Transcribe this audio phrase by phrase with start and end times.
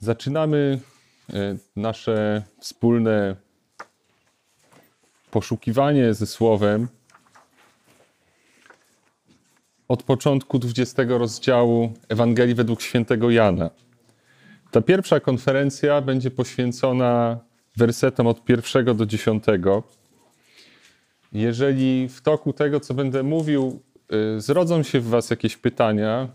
[0.00, 0.80] Zaczynamy
[1.32, 3.36] e, nasze wspólne
[5.30, 6.88] poszukiwanie ze Słowem
[9.88, 13.70] od początku 20 rozdziału Ewangelii według świętego Jana.
[14.70, 17.38] Ta pierwsza konferencja będzie poświęcona
[17.76, 19.82] wersetom od pierwszego do dziesiątego.
[21.32, 23.82] Jeżeli w toku tego, co będę mówił,
[24.36, 26.28] y, zrodzą się w Was jakieś pytania,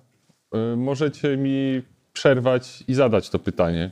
[0.73, 1.81] y, możecie mi
[2.13, 3.91] przerwać i zadać to pytanie.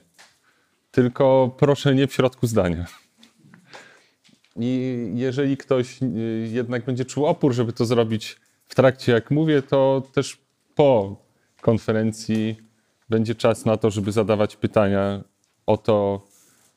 [0.92, 2.86] Tylko proszę nie w środku zdania.
[4.55, 9.62] I jeżeli ktoś y, jednak będzie czuł opór, żeby to zrobić w trakcie, jak mówię,
[9.62, 10.38] to też
[10.76, 11.16] po
[11.62, 12.58] konferencji
[13.10, 15.24] będzie czas na to, żeby zadawać pytania
[15.66, 16.27] o to,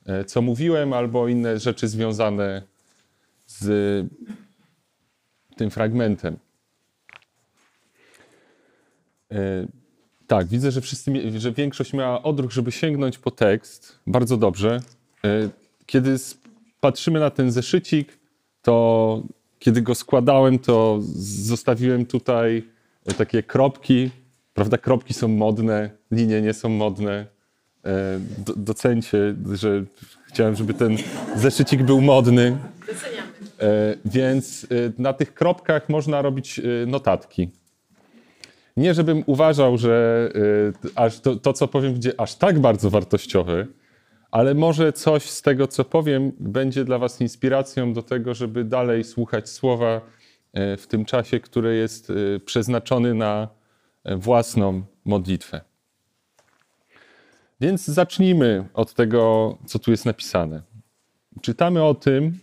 [0.06, 2.62] e, co mówiłem, albo inne rzeczy związane
[3.46, 4.06] z
[5.56, 6.36] tym fragmentem.
[10.32, 13.98] Tak, widzę, że, wszyscy, że większość miała odruch, żeby sięgnąć po tekst.
[14.06, 14.80] Bardzo dobrze.
[15.24, 15.48] E,
[15.86, 16.16] Kiedy
[16.80, 18.18] patrzymy na ten zeszycik,
[18.62, 19.22] to
[19.58, 20.98] kiedy go składałem, to
[21.46, 22.64] zostawiłem tutaj
[23.06, 24.10] e, takie kropki.
[24.54, 27.26] Prawda, kropki są modne, linie nie są modne.
[27.84, 29.84] E, do- Docencie, że
[30.28, 30.96] chciałem, żeby ten
[31.36, 32.58] zeszycik był modny.
[32.86, 33.32] Doceniamy.
[34.04, 34.66] Więc
[34.98, 37.50] na tych kropkach można robić notatki.
[38.76, 40.28] Nie, żebym uważał, że
[40.84, 43.66] e, aż to, to, co powiem, będzie aż tak bardzo wartościowe,
[44.30, 49.04] ale może coś z tego, co powiem, będzie dla Was inspiracją do tego, żeby dalej
[49.04, 50.00] słuchać słowa
[50.52, 53.48] e, w tym czasie, który jest e, przeznaczony na
[54.04, 55.60] własną modlitwę.
[57.60, 60.62] Więc zacznijmy od tego, co tu jest napisane.
[61.42, 62.38] Czytamy o tym,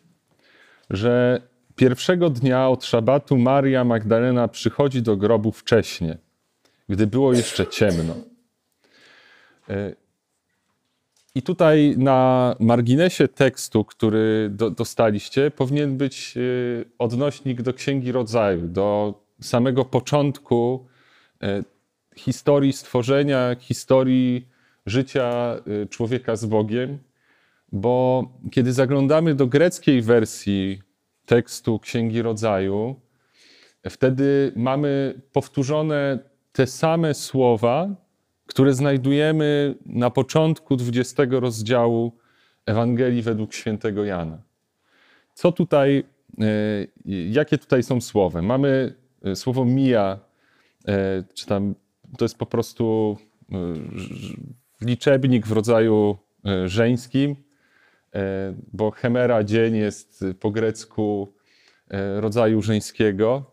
[0.89, 1.41] że
[1.79, 6.17] pierwszego dnia od szabatu Maria Magdalena przychodzi do grobu wcześnie,
[6.89, 8.15] gdy było jeszcze ciemno.
[9.69, 9.95] E,
[11.35, 16.41] I tutaj na marginesie tekstu, który do, dostaliście, powinien być e,
[16.97, 20.87] odnośnik do Księgi Rodzaju, do samego początku
[21.41, 21.63] e,
[22.15, 24.47] historii stworzenia, historii
[24.85, 25.55] życia
[25.89, 26.97] człowieka z Bogiem
[27.71, 30.81] bo kiedy zaglądamy do greckiej wersji
[31.29, 32.95] tekstu Księgi Rodzaju,
[33.89, 36.19] wtedy mamy powtórzone
[36.51, 37.95] te same słowa,
[38.45, 42.17] które znajdujemy na początku 20 rozdziału
[42.65, 44.41] Ewangelii według świętego Jana.
[45.33, 46.03] Co tutaj,
[46.39, 46.45] e,
[47.29, 48.41] jakie tutaj są słowa?
[48.41, 50.19] Mamy e, słowo mija,
[50.87, 51.75] e, czy tam
[52.17, 53.17] to jest po prostu
[54.81, 56.17] liczebnik w rodzaju
[56.65, 57.35] żeńskim,
[58.73, 61.33] bo chemera dzień jest po grecku
[61.89, 63.51] e, rodzaju żeńskiego.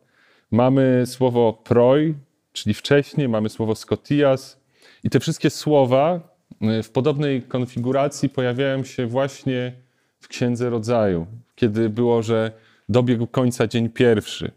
[0.51, 2.15] Mamy słowo proi,
[2.53, 4.61] czyli wcześniej, mamy słowo skotias
[5.05, 9.73] i te wszystkie słowa e, w podobnej konfiguracji pojawiają się właśnie
[10.21, 12.53] w Księdze Rodzaju, kiedy było, że
[12.89, 14.51] dobiegł końca dzień pierwszy.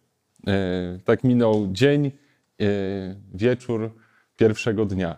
[0.48, 2.12] E, Tak minął dzień, e,
[3.34, 3.92] wieczór
[4.38, 5.18] pierwszego dnia.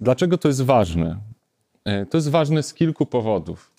[0.00, 1.20] Dlaczego to jest ważne?
[1.86, 3.70] E, To jest ważne z kilku powodów.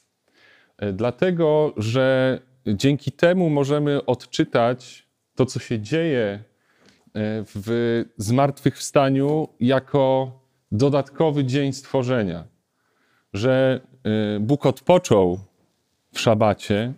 [0.78, 6.42] E, Dlatego, że dzięki temu możemy odczytać to, co się dzieje e,
[7.56, 10.32] w zmartwychwstaniu, jako
[10.72, 12.44] dodatkowy dzień stworzenia.
[13.34, 13.82] Że
[14.40, 15.40] Bóg odpoczął
[16.14, 16.94] w szabacie,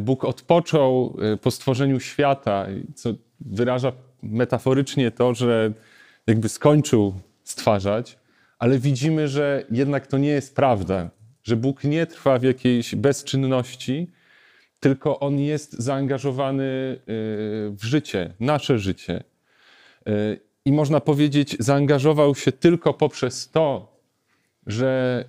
[0.00, 5.72] Bóg odpoczął po stworzeniu świata, co wyraża metaforycznie to, że
[6.26, 8.18] jakby skończył stwarzać,
[8.60, 11.10] ale widzimy, że jednak to nie jest prawda,
[11.42, 14.10] że Bóg nie trwa w jakiejś bezczynności,
[14.80, 16.98] tylko On jest zaangażowany y,
[17.70, 19.24] w życie, nasze życie.
[20.08, 23.96] Y, I można powiedzieć, zaangażował się tylko poprzez to,
[24.66, 25.24] że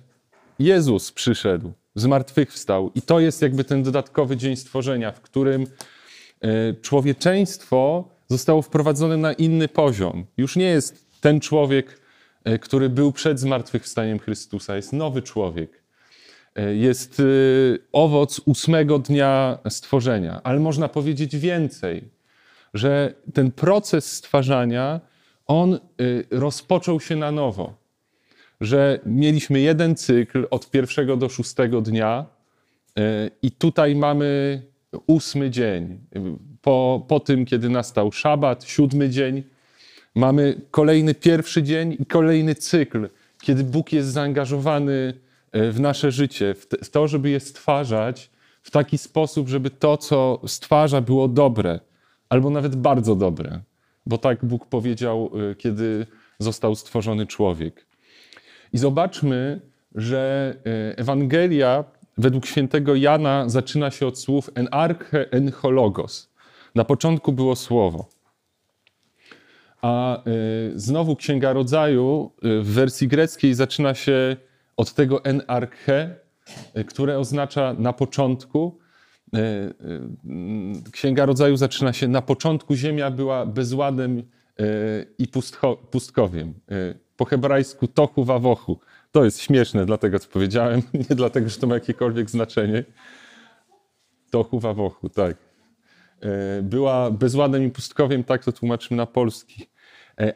[0.58, 2.90] Jezus przyszedł, zmartwychwstał.
[2.94, 5.66] I to jest jakby ten dodatkowy dzień stworzenia, w którym
[6.40, 10.26] e, człowieczeństwo zostało wprowadzone na inny poziom.
[10.36, 12.01] Już nie jest ten człowiek,
[12.60, 15.82] który był przed zmartwychwstaniem Chrystusa, jest nowy człowiek.
[16.54, 17.24] E, Jest e,
[17.92, 22.08] owoc ósmego dnia stworzenia, ale można powiedzieć więcej,
[22.74, 25.00] że ten proces stwarzania,
[25.46, 25.78] on e,
[26.30, 27.82] rozpoczął się na nowo
[28.62, 32.26] że mieliśmy jeden cykl od pierwszego do szóstego dnia
[32.98, 34.62] e, i tutaj mamy
[35.06, 35.98] ósmy dzień.
[36.62, 39.42] Po, po tym, kiedy nastał szabat, siódmy dzień,
[40.14, 43.08] mamy kolejny pierwszy dzień i kolejny cykl,
[43.42, 45.14] kiedy Bóg jest zaangażowany
[45.52, 48.30] e, w nasze życie, w to, żeby je stwarzać
[48.62, 51.80] w taki sposób, żeby to, co stwarza, było dobre,
[52.28, 53.60] albo nawet bardzo dobre.
[54.06, 56.06] Bo tak Bóg powiedział, e, kiedy
[56.38, 57.86] został stworzony człowiek.
[58.72, 59.60] I zobaczmy,
[59.94, 60.54] że
[60.96, 61.84] Ewangelia
[62.18, 66.30] według świętego Jana zaczyna się od słów en arche en hologos.
[66.74, 68.08] Na początku było słowo.
[69.82, 70.22] A
[70.74, 74.36] znowu Księga Rodzaju w wersji greckiej zaczyna się
[74.76, 76.14] od tego en arche,
[76.86, 78.78] które oznacza na początku.
[80.92, 84.22] Księga Rodzaju zaczyna się na początku ziemia była bezładem
[85.18, 85.28] i
[85.90, 86.54] pustkowiem.
[87.16, 88.80] Po hebrajsku tochu wawochu.
[89.12, 92.84] To jest śmieszne, dlatego co powiedziałem, nie dlatego, że to ma jakiekolwiek znaczenie.
[94.30, 95.36] Tochu wawochu, tak.
[96.62, 99.66] Była bezładem i pustkowiem, tak to tłumaczymy na polski,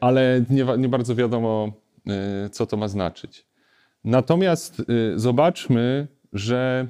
[0.00, 1.72] ale nie, nie bardzo wiadomo,
[2.52, 3.46] co to ma znaczyć.
[4.04, 4.82] Natomiast
[5.16, 6.86] zobaczmy, że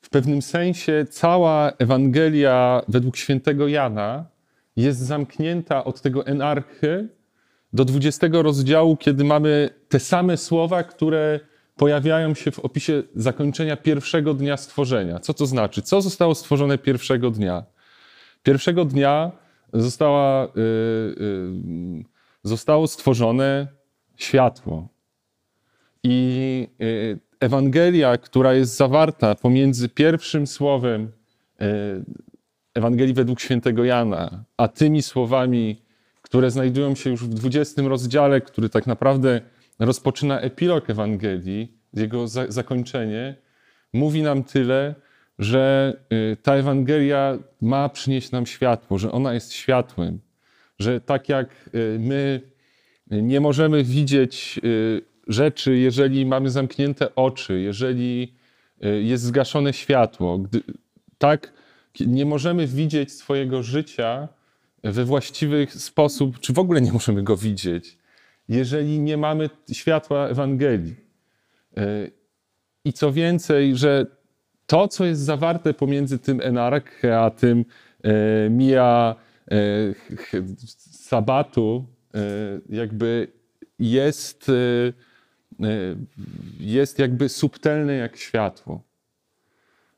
[0.00, 4.26] w pewnym sensie cała Ewangelia według świętego Jana
[4.76, 7.08] jest zamknięta od tego enarchy
[7.72, 11.40] do 20 rozdziału, kiedy mamy te same słowa, które
[11.76, 15.18] pojawiają się w opisie zakończenia pierwszego dnia stworzenia.
[15.18, 15.82] Co to znaczy?
[15.82, 17.64] Co zostało stworzone pierwszego dnia?
[18.42, 19.32] Pierwszego dnia
[19.74, 21.14] została, yy,
[21.96, 22.04] yy,
[22.42, 23.68] zostało stworzone
[24.16, 24.88] światło.
[26.02, 31.12] I yy, Ewangelia, która jest zawarta pomiędzy pierwszym słowem
[32.74, 35.82] Ewangelii według świętego Jana, a tymi słowami,
[36.22, 39.40] które znajdują się już w 20 rozdziale, który tak naprawdę
[39.78, 43.36] rozpoczyna epilog Ewangelii, jego za zakończenie,
[43.92, 44.94] mówi nam tyle,
[45.38, 45.96] że
[46.32, 50.20] y, ta Ewangelia ma przynieść nam światło, że ona jest światłem,
[50.78, 52.40] że tak jak y, my
[53.10, 58.34] nie możemy widzieć y, rzeczy, jeżeli mamy zamknięte oczy, jeżeli
[59.02, 60.62] jest zgaszone światło, gdy,
[61.18, 61.52] tak
[62.00, 64.28] nie możemy widzieć swojego życia
[64.82, 67.98] we właściwy sposób, czy w ogóle nie możemy go widzieć,
[68.48, 70.96] jeżeli nie mamy światła Ewangelii.
[72.84, 74.06] I co więcej, że
[74.66, 77.64] to, co jest zawarte pomiędzy tym enarche, a tym
[78.02, 79.16] e, mija
[79.50, 79.56] e,
[80.76, 81.86] sabatu,
[82.68, 83.28] jakby
[83.78, 84.50] jest,
[86.60, 88.82] jest jakby subtelne jak światło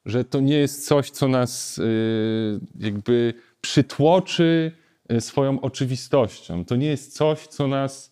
[0.07, 4.73] że to nie jest coś, co nas y, jakby przytłoczy
[5.21, 6.65] swoją oczywistością.
[6.65, 8.11] To nie jest coś, co nas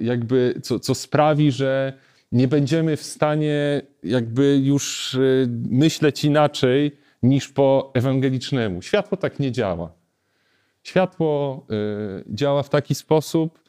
[0.00, 1.92] jakby, co, co sprawi, że
[2.32, 5.16] nie będziemy w stanie jakby już
[5.70, 8.82] myśleć inaczej niż po ewangelicznemu.
[8.82, 9.92] Światło tak nie działa.
[10.82, 11.66] Światło
[12.28, 13.62] działa w taki sposób,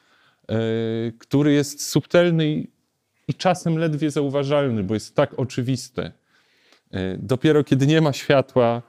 [1.18, 2.66] który jest subtelny
[3.28, 6.12] i czasem ledwie zauważalny, bo jest tak oczywiste.
[7.18, 8.82] Dopiero kiedy nie ma światła,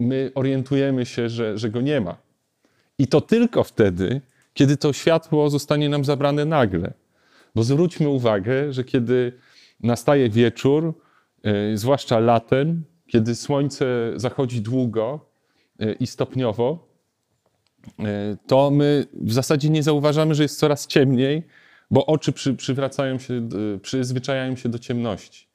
[0.00, 2.16] my orientujemy się, że, że go nie ma.
[2.98, 4.20] I to tylko wtedy,
[4.54, 6.92] kiedy to światło zostanie nam zabrane nagle.
[7.54, 9.32] Bo zwróćmy uwagę, że kiedy
[9.80, 10.94] nastaje wieczór,
[11.42, 15.32] e, zwłaszcza latem, kiedy słońce zachodzi długo
[16.00, 16.88] i stopniowo,
[18.46, 21.42] to my w zasadzie nie zauważamy, że jest coraz ciemniej,
[21.90, 23.48] bo oczy przy, przywracają się,
[23.82, 25.52] przyzwyczajają się do ciemności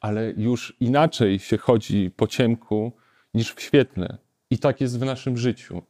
[0.00, 2.92] ale już inaczej się chodzi po ciemku
[3.34, 4.18] niż w świetle.
[4.50, 5.82] I tak jest w naszym życiu,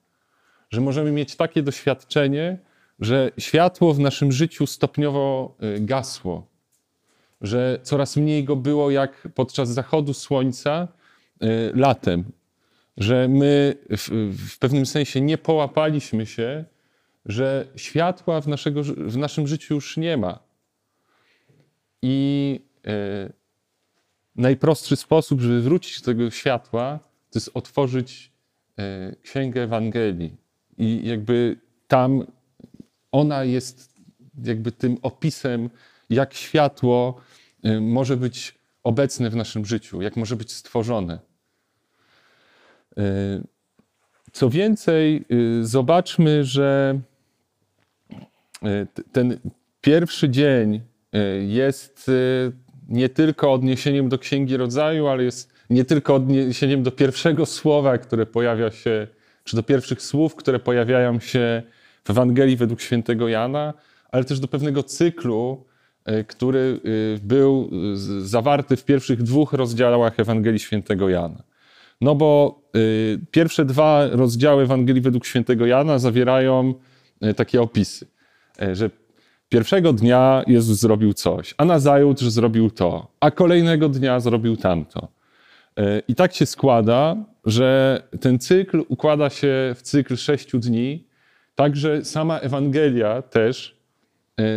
[0.70, 2.58] że możemy mieć takie doświadczenie,
[3.00, 6.46] że światło w naszym życiu stopniowo y, gasło,
[7.40, 10.88] że coraz mniej go było jak podczas zachodu słońca
[11.42, 12.24] y, latem,
[12.96, 16.64] że my w, w pewnym sensie nie połapaliśmy się,
[17.26, 20.38] że światła w, naszego, w naszym życiu już nie ma.
[22.02, 23.32] I y,
[24.36, 26.98] najprostszy sposób, żeby wrócić do tego światła,
[27.30, 28.32] to jest otworzyć
[28.78, 30.36] e, Księgę Ewangelii.
[30.78, 31.56] I jakby
[31.88, 32.24] tam
[33.12, 33.94] ona jest
[34.44, 35.70] jakby tym opisem,
[36.10, 37.20] jak światło
[37.62, 41.18] e, może być obecne w naszym życiu, jak może być stworzone.
[42.98, 43.02] E,
[44.32, 45.24] co więcej,
[45.62, 47.00] zobaczmy, że
[49.12, 49.38] ten
[49.80, 50.80] pierwszy dzień
[51.46, 52.10] jest
[52.88, 58.26] nie tylko odniesieniem do Księgi Rodzaju, ale jest nie tylko odniesieniem do pierwszego słowa, które
[58.26, 59.06] pojawia się,
[59.44, 61.62] czy do pierwszych słów, które pojawiają się
[62.10, 63.74] Ewangelii według świętego Jana,
[64.12, 65.64] ale też do pewnego cyklu,
[66.04, 66.80] e, który
[67.16, 67.70] e, był
[68.20, 71.42] zawarty w pierwszych dwóch rozdziałach Ewangelii świętego Jana.
[72.00, 72.78] No bo e,
[73.30, 76.74] pierwsze dwa rozdziały Ewangelii według świętego Jana zawierają
[77.36, 78.06] takie opisy,
[78.72, 78.90] że
[79.48, 85.08] Pierwszego dnia Jezus zrobił coś, a nazajutrz zrobił to, a kolejnego dnia zrobił tamto.
[86.08, 91.07] I tak się składa, że ten cykl układa się w cykl sześciu dni,
[91.58, 93.76] także sama Ewangelia też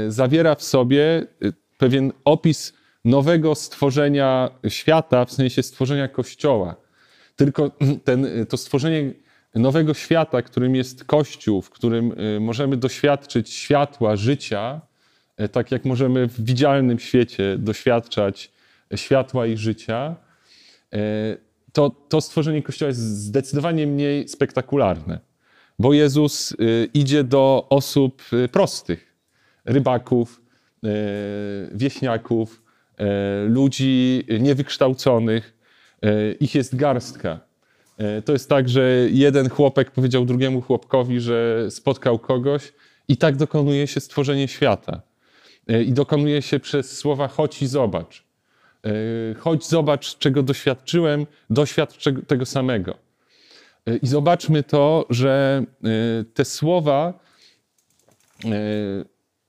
[0.08, 1.26] zawiera w sobie
[1.78, 2.74] pewien opis
[3.06, 6.76] nowego stworzenia świata, w sensie stworzenia Kościoła.
[7.36, 7.72] Tylko
[8.08, 9.14] ten, to stworzenie
[9.56, 14.82] nowego świata, którym jest Kościół, w którym możemy doświadczyć światła, życia,
[15.52, 18.52] tak jak możemy w widzialnym świecie doświadczać
[18.96, 20.16] światła i życia,
[21.74, 25.31] to, to stworzenie Kościoła jest zdecydowanie mniej spektakularne,
[25.82, 29.16] bo Jezus y, idzie do osób y, prostych,
[29.66, 30.42] rybaków,
[30.84, 30.88] y,
[31.74, 32.62] wieśniaków,
[33.48, 35.58] ludzi niewykształconych.
[36.40, 37.40] Ich jest garstka.
[38.26, 42.74] To jest tak, że jeden chłopek powiedział drugiemu chłopkowi, że spotkał kogoś
[43.08, 45.02] i tak dokonuje się stworzenie świata.
[45.86, 48.24] I dokonuje się przez słowa chodź i zobacz.
[49.40, 53.11] Chodź, zobacz, czego doświadczyłem, doświadcz tego samego.
[53.86, 55.88] E, I zobaczmy to, że e,
[56.34, 57.20] te słowa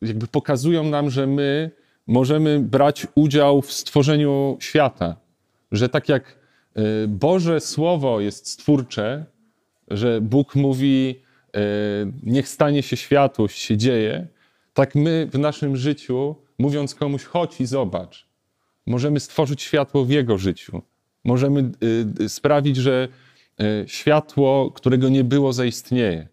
[0.03, 1.71] jakby pokazują nam, że my
[2.07, 5.17] możemy brać udział w stworzeniu świata.
[5.73, 6.39] Że tak jak
[7.09, 9.25] Boże Słowo jest stwórcze,
[9.89, 11.23] że Bóg mówi,
[12.23, 14.27] niech stanie się światłość, się dzieje,
[14.75, 18.29] tak my w naszym życiu, mówiąc komuś, chodź i zobacz,
[18.87, 20.83] Możemy stworzyć światło w jego życiu.
[21.25, 21.71] Możemy
[22.29, 23.09] sprawić, że
[23.87, 26.29] światło, którego nie było, zaistnieje.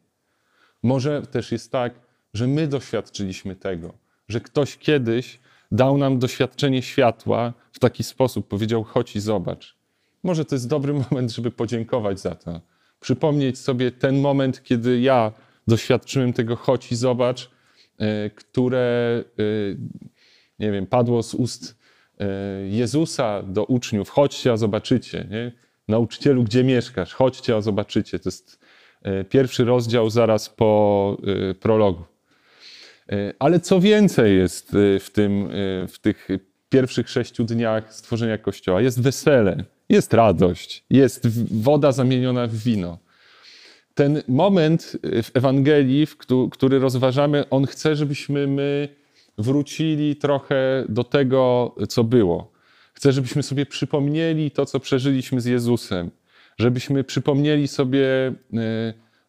[0.83, 1.93] Może też jest tak,
[2.33, 3.93] że my doświadczyliśmy tego,
[4.27, 5.39] że ktoś kiedyś
[5.71, 9.75] dał nam doświadczenie światła w taki sposób, powiedział: chodź i zobacz.
[10.23, 12.61] Może to jest dobry moment, żeby podziękować za to.
[12.99, 15.31] Przypomnieć sobie ten moment, kiedy ja
[15.67, 17.49] doświadczyłem tego chodź i zobacz,
[18.35, 19.23] które,
[20.59, 21.79] nie wiem, padło z ust
[22.19, 22.27] E,
[22.67, 25.27] Jezusa do uczniów, chodźcie, a zobaczycie.
[25.29, 25.51] Nie?
[25.89, 27.13] Nauczycielu, gdzie mieszkasz?
[27.13, 28.19] Chodźcie, a zobaczycie.
[28.19, 28.59] To jest
[29.01, 31.17] e, pierwszy rozdział zaraz po
[31.49, 32.03] e, prologu.
[33.39, 35.49] Ale co więcej jest w, tym,
[35.87, 36.27] w tych
[36.69, 38.81] pierwszych sześciu dniach stworzenia Kościoła?
[38.81, 42.97] Jest wesele, jest radość, jest woda zamieniona w wino.
[43.93, 46.07] Ten moment w Ewangelii,
[46.51, 48.89] który rozważamy, on chce, żebyśmy my
[49.37, 52.51] wrócili trochę do tego, co było.
[52.99, 56.11] Chcę, żebyśmy sobie przypomnieli to, co przeżyliśmy z Jezusem,
[56.57, 58.33] żebyśmy przypomnieli sobie e,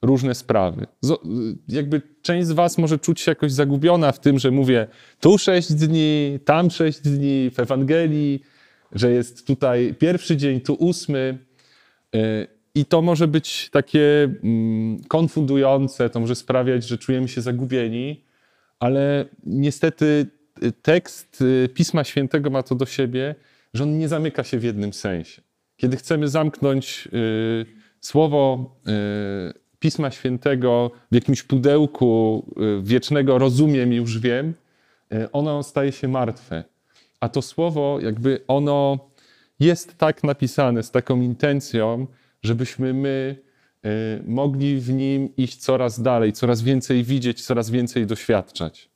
[0.03, 0.87] różne sprawy.
[1.69, 4.87] Jakby część z Was może czuć się jakoś zagubiona w tym, że mówię
[5.21, 8.43] tu sześć dni, tam sześć dni w Ewangelii,
[8.93, 11.39] że jest tutaj pierwszy dzień, tu ósmy.
[12.15, 18.31] E, I to może być takie mm, konfundujące, to może sprawiać, że czujemy się zagubieni
[18.81, 20.27] ale niestety
[20.83, 23.35] tekst Pisma Świętego ma to do siebie,
[23.75, 25.43] że on nie zamyka się w jednym sensie.
[25.77, 27.67] Kiedy chcemy zamknąć y,
[28.01, 28.71] słowo
[29.79, 32.47] Pisma Świętego w jakimś pudełku
[32.83, 34.55] wiecznego rozumiem i już wiem,
[35.33, 36.65] ono staje się martwe.
[37.21, 39.11] A to słowo, jakby ono
[39.61, 42.07] jest tak napisane, z taką intencją,
[42.43, 43.37] żebyśmy my
[43.87, 48.91] Y, mogli w nim iść coraz dalej, coraz więcej widzieć, coraz więcej doświadczać.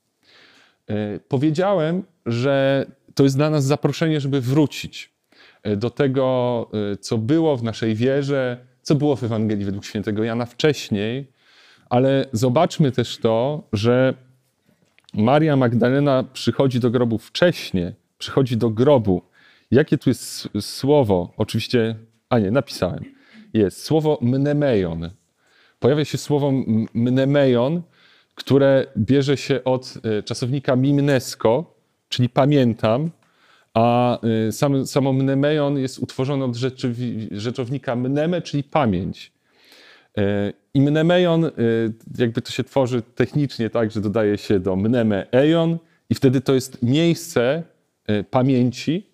[0.90, 5.12] Y, powiedziałem, że to jest dla nas zaproszenie, żeby wrócić
[5.66, 10.47] y, do tego, co było w naszej wierze, co było w Ewangelii według świętego Jana
[10.47, 11.33] wcześniej,
[11.90, 14.14] ale zobaczmy też to, że
[15.14, 19.23] Maria Magdalena przychodzi do grobu wcześniej, przychodzi do grobu.
[19.71, 21.33] Jakie tu jest słowo?
[21.37, 21.97] Oczywiście,
[22.28, 23.14] a nie, napisałem
[23.54, 25.11] jest słowo mnemeion.
[25.80, 26.52] Pojawia się słowo
[26.94, 27.83] mnemeion,
[28.35, 31.74] które bierze się od e, czasownika mimnesko,
[32.14, 33.11] czyli pamiętam,
[33.75, 34.18] a
[34.49, 36.56] e, sam, samo mnemeion jest utworzone od
[37.30, 39.33] rzeczownika mneme, czyli pamięć.
[40.18, 41.50] E, I mnemeion,
[42.18, 45.78] jakby to się tworzy technicznie tak, że dodaje się do mneme eion
[46.11, 47.62] i wtedy to jest miejsce
[48.30, 49.06] pamięci,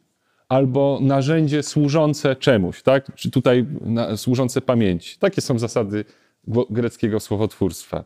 [0.48, 3.14] albo narzędzie służące czemuś, tak?
[3.14, 5.18] Czy tutaj na, służące pamięci.
[5.18, 6.04] Takie są zasady
[6.70, 8.04] greckiego słowotwórstwa.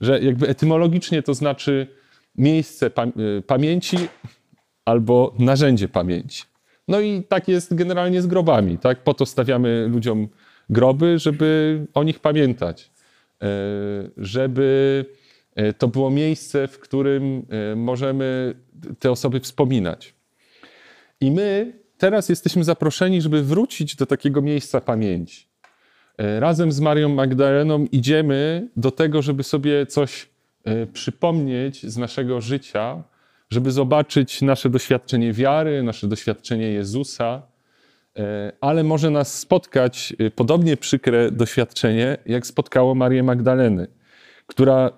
[0.00, 1.86] Że jakby etymologicznie to znaczy
[2.38, 3.96] miejsce y, pamięci
[4.84, 6.44] albo narzędzie pamięci.
[6.88, 9.04] No i tak jest generalnie z grobami, tak?
[9.04, 10.28] Po to stawiamy ludziom
[10.70, 12.90] groby, żeby o nich pamiętać.
[13.42, 13.48] E,
[14.16, 15.04] żeby
[15.54, 18.54] e, to było miejsce, w którym e, możemy
[18.98, 20.14] te osoby wspominać.
[21.20, 25.48] I my teraz jesteśmy zaproszeni, żeby wrócić do takiego miejsca pamięci.
[26.38, 30.28] Razem z Marią Magdaleną idziemy do tego, żeby sobie coś
[30.92, 33.02] przypomnieć z naszego życia,
[33.50, 37.42] żeby zobaczyć nasze doświadczenie wiary, nasze doświadczenie Jezusa,
[38.18, 43.86] e, ale może nas spotkać podobnie przykre doświadczenie, jak spotkało Marię Magdaleny,
[44.46, 44.90] która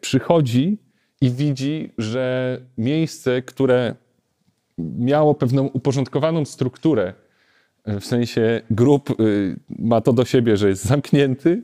[0.00, 0.78] przychodzi
[1.20, 3.94] i widzi, że miejsce, które
[4.78, 7.12] miało pewną uporządkowaną strukturę,
[7.86, 11.62] w sensie grób y, ma to do siebie, że jest zamknięty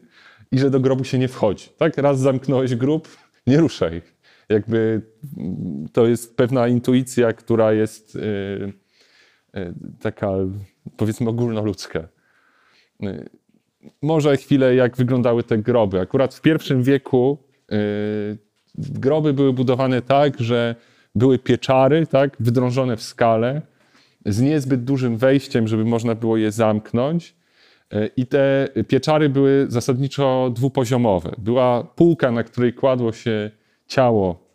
[0.53, 1.69] i że do grobu się nie wchodzi.
[1.79, 1.97] Tak?
[1.97, 3.09] Raz zamknąłeś grób,
[3.47, 4.03] nie ruszaj.
[4.49, 5.03] Jakby
[5.39, 8.19] mm, to jest pewna intuicja, która jest y,
[9.57, 10.31] y, taka,
[10.97, 12.09] powiedzmy, ogólnoludzka.
[14.03, 16.01] Może chwilę, jak wyglądały te groby.
[16.01, 17.39] Akurat w pierwszym wieku
[18.75, 20.75] groby były budowane tak, że
[21.15, 23.63] były pieczary, tak, wydrążone w skale,
[24.27, 27.35] z niezbyt dużym wejściem, żeby można było je zamknąć.
[27.93, 31.35] E, I te pieczary były zasadniczo dwupoziomowe.
[31.39, 33.51] Była półka, na której kładło się
[33.87, 34.49] ciało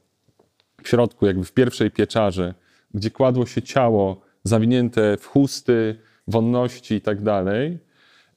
[0.83, 2.53] w środku, jakby w pierwszej pieczarze,
[2.93, 5.95] gdzie kładło się ciało zawinięte w chusty,
[6.27, 7.79] wonności i tak dalej,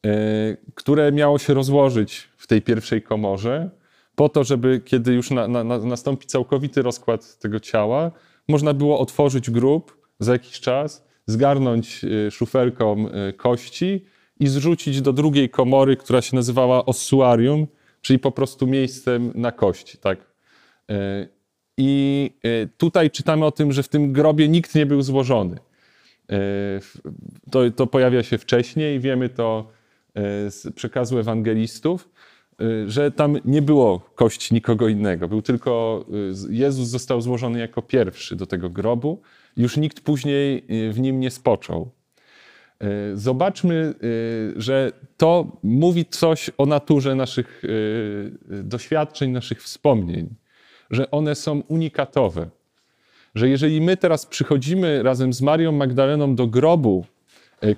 [0.07, 0.11] e,
[0.75, 3.71] które miało się rozłożyć w tej pierwszej komorze,
[4.15, 8.11] po to, żeby kiedy już na, na, nastąpi całkowity rozkład tego ciała,
[8.49, 14.05] można było otworzyć grób za jakiś czas zgarnąć y, szufelką kości
[14.41, 17.67] i zrzucić do drugiej komory, która się nazywała ossuarium,
[18.01, 19.99] czyli po prostu miejscem na kości.
[19.99, 20.19] Tak?
[20.91, 20.95] Y,
[21.79, 22.31] I
[22.77, 25.59] tutaj czytamy o tym, że w tym grobie nikt nie był złożony.
[27.51, 29.69] To, to pojawia się wcześniej, wiemy to
[30.49, 32.09] z przekazu ewangelistów,
[32.87, 35.29] że tam nie było kości nikogo innego.
[35.29, 36.05] Był tylko
[36.51, 39.21] Jezus został złożony jako pierwszy do tego grobu
[39.57, 41.91] już nikt później w nim nie spoczął.
[42.83, 47.63] Y, zobaczmy, y, że to mówi coś o naturze naszych
[48.49, 50.35] doświadczeń, naszych wspomnień,
[50.91, 52.51] że one są unikatowe.
[53.35, 57.05] Że jeżeli my teraz przychodzimy razem z Marią Magdaleną do grobu,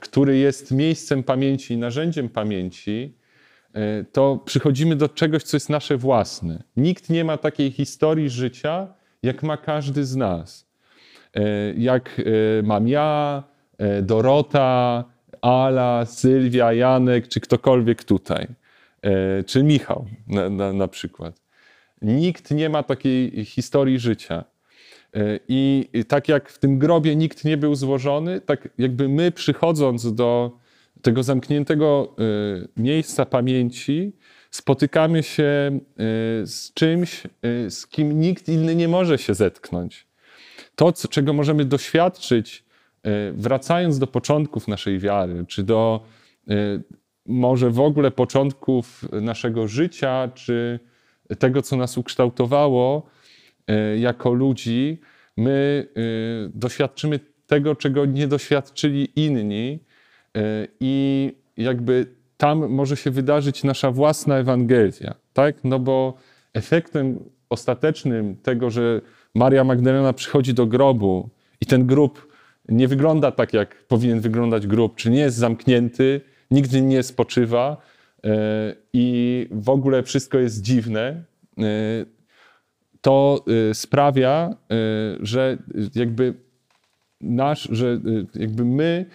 [0.01, 3.15] który jest miejscem pamięci i narzędziem pamięci,
[4.13, 6.63] to przychodzimy do czegoś, co jest nasze własne.
[6.77, 10.67] Nikt nie ma takiej historii życia, jak ma każdy z nas.
[11.35, 13.52] E, jak e, mam ja, e,
[14.03, 15.05] Dorota,
[15.43, 18.47] Ala, Sylwia, Janek, czy ktokolwiek tutaj,
[19.47, 21.43] czy Michał na, na, na przykład.
[22.03, 24.45] Nikt nie ma takiej historii życia.
[25.49, 30.59] I tak jak w tym grobie nikt nie był złożony, tak jakby my przychodząc do
[31.03, 32.17] tego zamkniętego
[32.77, 34.13] miejsca pamięci,
[34.51, 35.79] spotykamy się
[36.45, 37.23] z czymś,
[37.69, 40.07] z kim nikt inny nie może się zetknąć
[40.77, 42.72] to, czego możemy doświadczyć, e,
[43.33, 46.01] wracając do początków naszej wiary, czy do
[46.49, 46.55] e,
[47.27, 50.81] może w ogóle początków naszego życia, czy
[51.39, 53.07] tego, co nas ukształtowało
[53.67, 55.01] e, jako ludzi,
[55.37, 55.87] my
[56.55, 59.79] doświadczymy tego, czego nie doświadczyli inni,
[60.81, 65.65] i jakby tam może się wydarzyć nasza własna Ewangelia, tak?
[65.65, 66.15] No bo
[66.55, 67.19] efektem
[67.51, 69.01] ostatecznym tego, że
[69.35, 71.29] Maria Magdalena przychodzi do grobu
[71.61, 72.32] i ten grób
[72.69, 76.21] nie wygląda tak, jak powinien wyglądać grób, czy nie jest zamknięty,
[76.51, 77.77] nigdy nie spoczywa
[78.25, 81.23] e, i w ogóle wszystko jest dziwne,
[81.59, 81.63] e,
[83.01, 84.57] to e, sprawia,
[85.21, 85.59] że
[85.95, 86.35] jakby
[87.21, 88.01] nasz, że
[88.35, 89.07] jakby my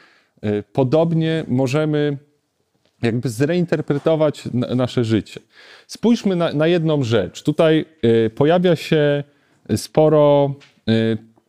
[0.73, 2.17] podobnie możemy
[3.01, 5.39] jakby zreinterpretować nasze życie.
[5.87, 7.43] Spójrzmy na, na jedną rzecz.
[7.43, 7.85] Tutaj
[8.35, 9.23] pojawia się
[9.75, 10.53] sporo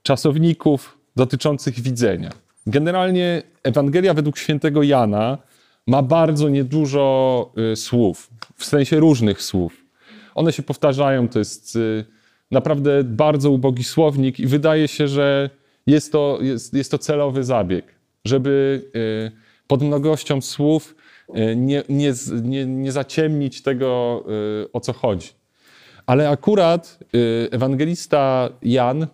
[0.02, 2.30] czasowników dotyczących widzenia.
[2.66, 5.38] Generalnie Ewangelia według świętego Jana
[5.86, 7.06] ma bardzo niedużo
[7.72, 9.84] y, słów, w sensie różnych słów.
[10.34, 12.04] One się powtarzają, to jest y,
[12.50, 15.50] naprawdę bardzo ubogi słownik i wydaje się, że
[15.86, 17.84] jest to, jest, jest to celowy zabieg,
[18.24, 18.82] żeby
[19.66, 20.94] pod mnogością słów
[21.56, 24.24] nie, nie, nie, nie zaciemnić tego,
[24.72, 25.28] o co chodzi.
[26.08, 29.08] Ale akurat y, ewangelista Jan, y,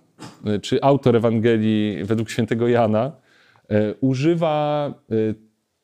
[0.63, 3.13] czy autor Ewangelii według świętego Jana,
[3.73, 4.95] y, używa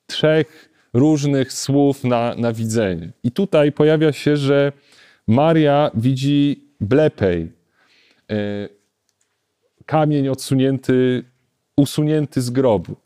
[0.07, 3.13] trzech różnych słów na, na widzenie.
[3.23, 4.73] I tutaj pojawia się, że
[5.27, 7.53] Maria widzi blepej,
[9.87, 11.25] kamień odsunięty,
[11.77, 12.97] usunięty z grobu.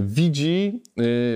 [0.00, 0.82] Widzi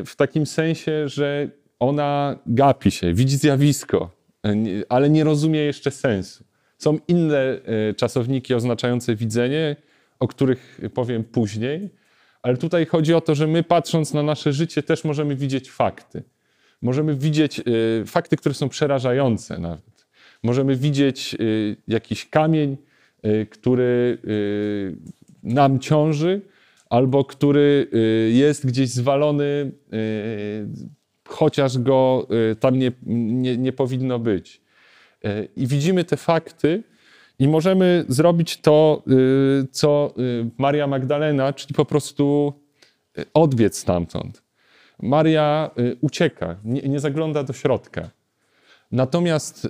[0.07, 1.49] w takim sensie, że
[1.79, 4.11] ona gapi się, widzi zjawisko,
[4.89, 6.45] ale nie rozumie jeszcze sensu.
[6.79, 9.77] Są inne e, czasowniki oznaczające widzenie,
[10.19, 11.91] o których powiem później,
[12.43, 16.23] ale tutaj chodzi o to, że my patrząc na nasze życie też możemy widzieć fakty.
[16.83, 17.63] Możemy widzieć e,
[18.07, 20.07] fakty, które są przerażające nawet.
[20.43, 21.39] Możemy widzieć e,
[21.89, 22.77] jakiś kamień,
[23.51, 24.19] który
[25.43, 26.41] nam ciąży,
[26.91, 27.91] albo który
[28.33, 29.73] jest gdzieś zwalony
[31.29, 32.29] chociaż go
[32.61, 34.61] tam nie, nie, nie powinno być.
[35.25, 36.83] Y, I widzimy te fakty
[37.39, 42.53] I możemy zrobić to, y, co y, Maria Magdalena, czyli po prostu
[43.19, 44.43] y, odbiec stamtąd.
[45.03, 48.11] Maria ucieka, nie, nie zagląda do środka.
[48.93, 49.69] Natomiast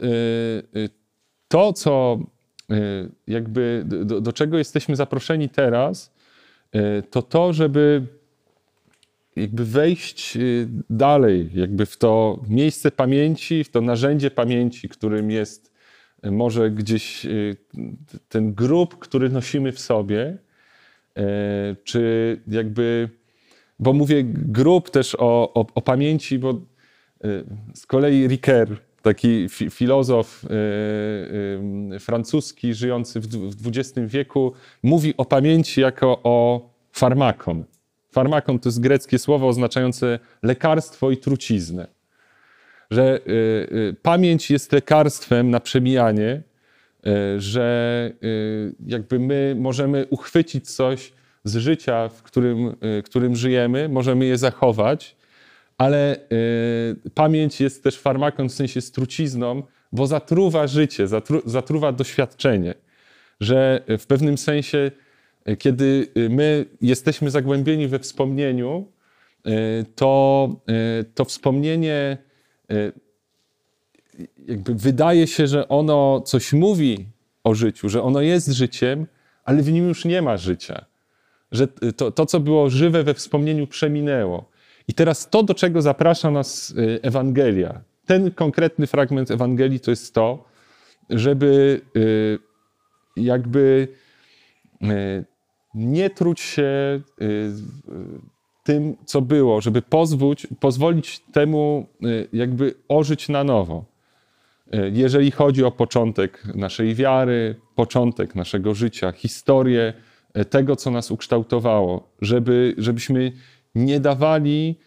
[1.48, 2.18] to, co
[3.26, 6.12] jakby do, do czego jesteśmy zaproszeni teraz,
[7.10, 8.06] to to, żeby
[9.36, 10.38] jakby wejść
[10.90, 15.72] dalej, jakby w to miejsce pamięci, w to narzędzie pamięci, którym jest
[16.22, 17.56] może gdzieś y,
[18.28, 20.38] ten grób, który nosimy w sobie,
[21.84, 23.08] czy jakby,
[23.78, 26.60] bo mówię grób też o, o, o pamięci, bo
[27.74, 30.44] z kolei Ricoeur, taki filozof
[31.94, 33.26] e, francuski żyjący w
[33.66, 37.64] XX wieku, mówi o pamięci jako o farmakon.
[38.16, 41.86] Farmakon to jest greckie słowo oznaczające lekarstwo i truciznę
[42.90, 46.42] że y, y, pamięć jest lekarstwem na przemijanie,
[47.06, 48.10] y, że
[48.86, 51.12] jakby my możemy uchwycić coś
[51.44, 55.16] z życia, w którym, którym żyjemy, możemy je zachować,
[55.78, 56.16] ale
[57.14, 62.74] pamięć jest też farmaką, w sensie strucizną, bo zatruwa życie, zatru, zatruwa doświadczenie.
[63.40, 64.90] Że w pewnym sensie,
[65.58, 68.92] kiedy my jesteśmy zagłębieni we wspomnieniu,
[69.94, 70.50] to,
[71.14, 72.18] to wspomnienie
[74.46, 77.06] jakby wydaje się, że ono coś mówi
[77.44, 79.06] o życiu, że ono jest życiem,
[79.44, 80.84] ale w nim już nie ma życia.
[81.52, 84.50] Że to, to co było żywe we wspomnieniu, przeminęło.
[84.88, 90.44] I teraz to, do czego zaprasza nas Ewangelia, ten konkretny fragment Ewangelii to jest to,
[91.10, 91.80] żeby
[93.16, 93.88] jakby
[95.76, 97.00] nie truć się
[98.66, 103.84] tym, co było, żeby pozwolić, pozwolić temu y, jakby ożyć na nowo.
[104.74, 109.92] Y, jeżeli chodzi o początek naszej wiary, początek naszego życia, historię
[110.38, 113.32] y, tego, co nas ukształtowało, żeby, żebyśmy
[113.74, 114.78] nie dawali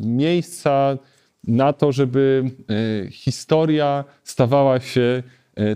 [0.00, 0.98] miejsca
[1.46, 2.50] na to, żeby
[3.10, 5.22] historia stawała się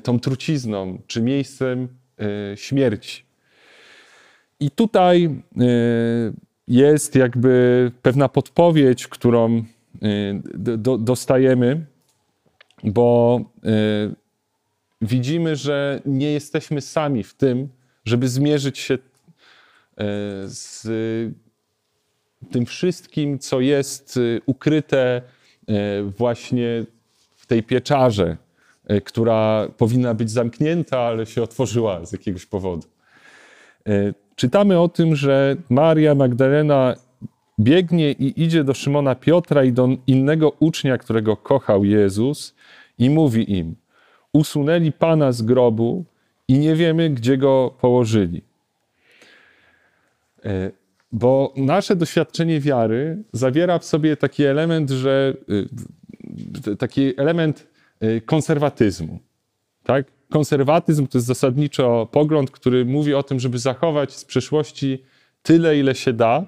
[0.03, 1.89] tą trucizną czy miejscem
[2.57, 3.28] śmierci.
[4.61, 5.43] I tutaj
[6.69, 9.63] jest jakby pewna podpowiedź, którą y,
[10.79, 11.87] do, dostajemy,
[12.85, 14.15] bo y,
[15.01, 17.69] widzimy, że nie jesteśmy sami w tym,
[18.05, 18.99] żeby zmierzyć się y,
[20.47, 20.89] z
[22.51, 25.23] tym wszystkim, co jest ukryte
[26.17, 26.85] właśnie
[27.37, 28.37] w tej pieczarze,
[29.05, 32.87] która powinna być zamknięta, ale się otworzyła z jakiegoś powodu
[34.39, 36.95] czytamy o tym, że Maria Magdalena
[37.61, 42.55] biegnie i idzie do Szymona Piotra i do innego ucznia, którego kochał Jezus
[42.99, 43.77] i mówi im:
[44.33, 46.05] Usunęli Pana z grobu
[46.49, 48.43] i nie wiemy, gdzie go położyli.
[50.45, 50.71] E,
[51.13, 55.35] bo nasze doświadczenie wiary zawiera w sobie taki element, że
[56.69, 57.67] y, taki element
[58.03, 59.19] y, konserwatyzmu.
[59.85, 60.18] Tak?
[60.31, 65.03] Konserwatyzm to jest zasadniczo pogląd, który mówi o tym, żeby zachować z przeszłości
[65.43, 66.47] tyle, ile się da,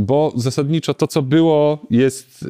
[0.00, 2.46] bo zasadniczo to, co było, jest, y,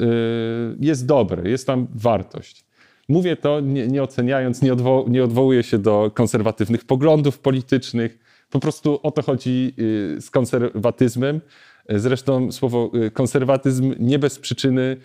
[0.79, 2.65] jest dobre, jest tam wartość.
[3.09, 8.19] Mówię to nie, nie oceniając, nie, odwo nie odwołuję się do konserwatywnych poglądów politycznych.
[8.49, 9.73] Po prostu o to chodzi
[10.17, 11.41] y, z konserwatyzmem.
[11.89, 14.97] Zresztą słowo y, konserwatyzm nie bez przyczyny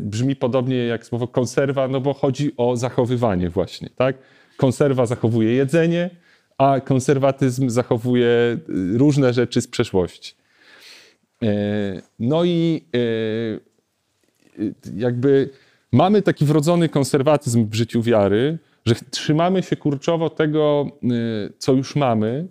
[0.00, 4.16] brzmi podobnie jak słowo konserwa, no bo chodzi o zachowywanie właśnie, tak?
[4.56, 6.10] Konserwa zachowuje jedzenie,
[6.58, 8.58] a konserwatyzm zachowuje y,
[8.98, 10.34] różne rzeczy z przeszłości.
[11.42, 11.46] E,
[12.18, 12.98] no i e,
[14.96, 15.50] jakby
[15.92, 21.96] mamy taki wrodzony konserwatyzm w życiu wiary, że trzymamy się kurczowo tego, y, co już
[21.96, 22.48] mamy,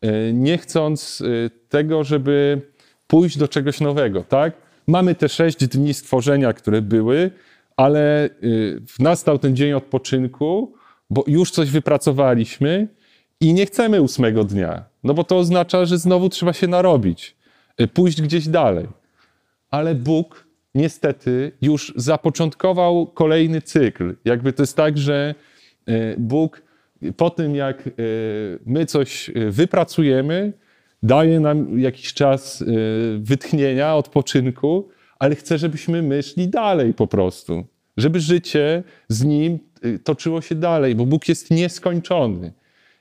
[0.00, 1.22] e, nie chcąc
[1.68, 2.62] tego, żeby
[3.06, 4.52] pójść do czegoś nowego, tak?
[4.86, 7.30] Mamy te sześć dni stworzenia, które były,
[7.76, 10.74] ale y, nastał ten dzień odpoczynku,
[11.12, 12.88] bo już coś wypracowaliśmy
[13.40, 17.36] i nie chcemy ósmego dnia, no bo to oznacza, że znowu trzeba się narobić,
[17.80, 18.86] y, pójść gdzieś dalej.
[19.70, 24.16] Ale Bóg niestety już zapoczątkował kolejny cykl.
[24.24, 25.34] Jakby to jest tak, że
[25.88, 26.62] y, Bóg
[27.16, 27.92] po tym, jak y,
[28.66, 30.52] my coś wypracujemy,
[31.02, 32.64] daje nam jakiś czas
[33.18, 37.64] wytchnienia, odpoczynku, ale chce, żebyśmy myśli dalej po prostu.
[37.96, 39.58] Żeby życie z Nim
[40.04, 42.52] toczyło się dalej, bo Bóg jest nieskończony.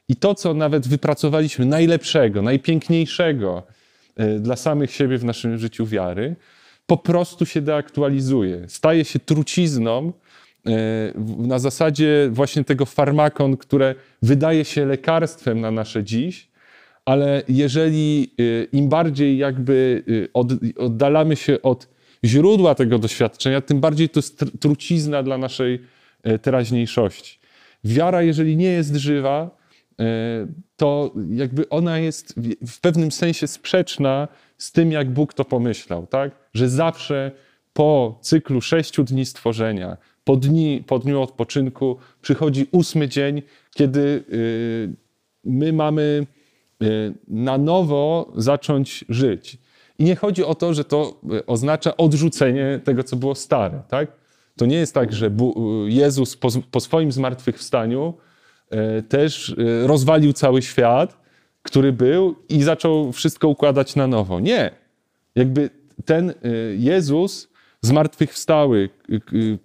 [0.09, 3.63] I to, co nawet wypracowaliśmy najlepszego, najpiękniejszego
[4.19, 6.35] y, dla samych siebie w naszym życiu wiary,
[6.85, 8.69] po prostu się deaktualizuje.
[8.69, 10.13] Staje się trucizną
[11.37, 16.47] na zasadzie właśnie tego farmakon, które wydaje się lekarstwem na nasze dziś,
[17.05, 18.33] ale jeżeli
[18.71, 20.03] im bardziej jakby
[20.77, 21.87] oddalamy się od
[22.25, 25.79] źródła tego doświadczenia, tym bardziej to jest trucizna dla naszej
[26.41, 27.39] teraźniejszości.
[27.83, 29.57] Wiara, jeżeli nie jest żywa,
[30.75, 32.35] to jakby ona jest
[32.67, 36.31] w pewnym sensie sprzeczna z tym, jak Bóg to pomyślał, tak?
[36.53, 37.31] Że zawsze
[37.73, 43.41] po cyklu sześciu dni stworzenia, po, dni, po dniu odpoczynku przychodzi ósmy dzień,
[43.73, 44.95] kiedy y,
[45.43, 46.27] my mamy
[47.27, 49.57] na nowo zacząć żyć.
[49.99, 54.20] I nie chodzi o to, że to oznacza odrzucenie tego, co było stare, tak?
[54.57, 55.31] To nie jest tak, że
[55.85, 58.13] Jezus po, po swoim zmartwychwstaniu
[58.99, 61.21] y, też rozwalił cały świat,
[61.63, 64.39] który był i zaczął wszystko układać na nowo.
[64.39, 64.71] Nie.
[65.35, 65.69] Jakby
[66.05, 66.33] ten
[66.77, 68.89] Jezus zmartwychwstały,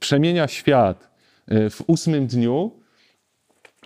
[0.01, 1.11] przemienia świat
[1.49, 2.71] e, w ósmym dniu,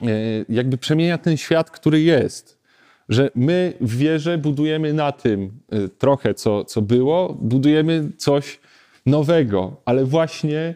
[0.03, 0.07] e,
[0.49, 2.61] jakby przemienia ten świat, który jest.
[3.09, 8.61] Że my w wierze budujemy na tym e, trochę, co, co było, budujemy coś
[9.07, 10.75] nowego, ale właśnie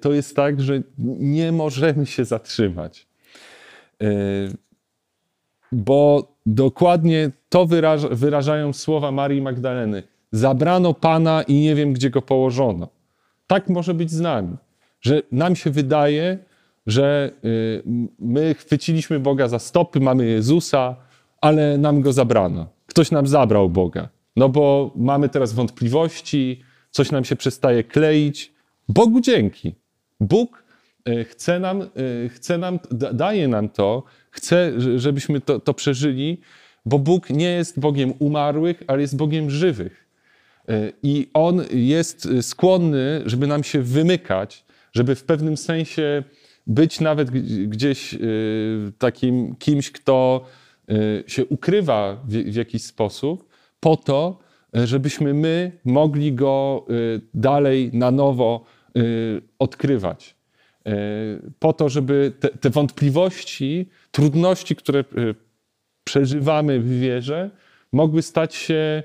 [0.00, 0.82] to jest tak, że
[1.18, 3.06] nie możemy się zatrzymać.
[5.72, 10.02] Bo dokładnie to wyraża, wyrażają słowa Marii Magdaleny.
[10.32, 12.88] Zabrano Pana i nie wiem, gdzie go położono.
[13.46, 14.56] Tak może być z nami,
[15.00, 16.38] że nam się wydaje,
[16.86, 17.82] że y,
[18.18, 20.96] my chwyciliśmy Boga za stopy, mamy Jezusa,
[21.40, 22.66] ale nam go zabrano.
[22.86, 24.08] Ktoś nam zabrał Boga.
[24.36, 28.55] No bo mamy teraz wątpliwości, coś nam się przestaje kleić.
[28.88, 29.74] Bogu dzięki.
[30.20, 30.64] Bóg
[31.08, 32.78] y, chce nam, y, chce nam
[33.12, 36.40] daje nam to, chce, żebyśmy to, to przeżyli,
[36.84, 40.06] bo Bóg nie jest Bogiem umarłych, ale jest Bogiem żywych.
[41.02, 46.22] I on jest skłonny, żeby nam się wymykać, żeby w pewnym sensie
[46.66, 47.30] być nawet
[47.68, 48.18] gdzieś
[48.98, 50.46] takim kimś, kto
[51.26, 53.48] się ukrywa w jakiś sposób,
[53.80, 54.38] po to,
[54.74, 56.86] żebyśmy my mogli go
[57.34, 58.64] dalej na nowo
[59.58, 60.36] odkrywać.
[61.58, 65.04] Po to, żeby te, te wątpliwości, trudności, które
[66.04, 67.50] przeżywamy w wierze,
[67.92, 69.02] mogły stać się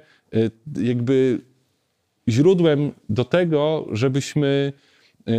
[0.82, 1.42] jakby
[2.30, 4.74] źródłem do tego, żebyśmy
[5.30, 5.34] y,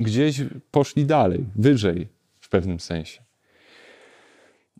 [0.00, 2.08] gdzieś poszli dalej, wyżej
[2.40, 3.22] w pewnym sensie.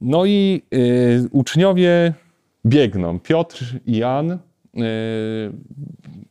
[0.01, 2.15] No i y, uczniowie
[2.67, 3.21] biegną.
[3.21, 4.39] Piotr i Jan y,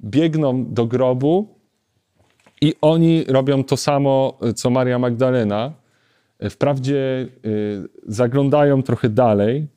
[0.04, 1.57] biegną do grobu
[2.62, 5.74] i oni robią to samo, co Maria Magdalena.
[6.50, 7.28] Wprawdzie
[8.08, 9.68] zaglądają trochę dalej,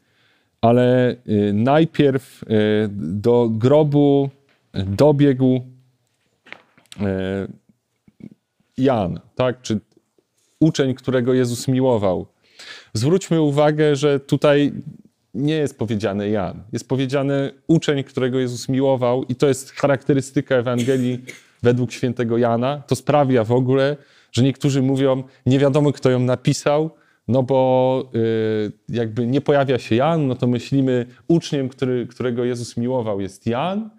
[0.61, 1.16] ale
[1.53, 2.45] najpierw
[2.90, 4.31] do grobu
[4.75, 5.61] dobiegł
[7.01, 7.47] e,
[8.79, 9.62] Jan, tak?
[9.62, 9.81] czy
[10.61, 12.27] uczeń, którego Jezus miłował.
[12.95, 14.73] Zwróćmy uwagę, że tutaj
[15.35, 16.62] nie jest powiedziane Jan.
[16.73, 21.25] Jest powiedziane uczeń, którego Jezus miłował, i to jest charakterystyka Ewangelii
[21.62, 22.83] według świętego Jana.
[22.87, 23.96] To sprawia w ogóle,
[24.33, 26.90] że niektórzy mówią, nie wiadomo, kto ją napisał,
[27.29, 32.77] no bo y, jakby nie pojawia się Jan, no to myślimy, uczniem, który, którego Jezus
[32.77, 33.90] miłował, jest Jan,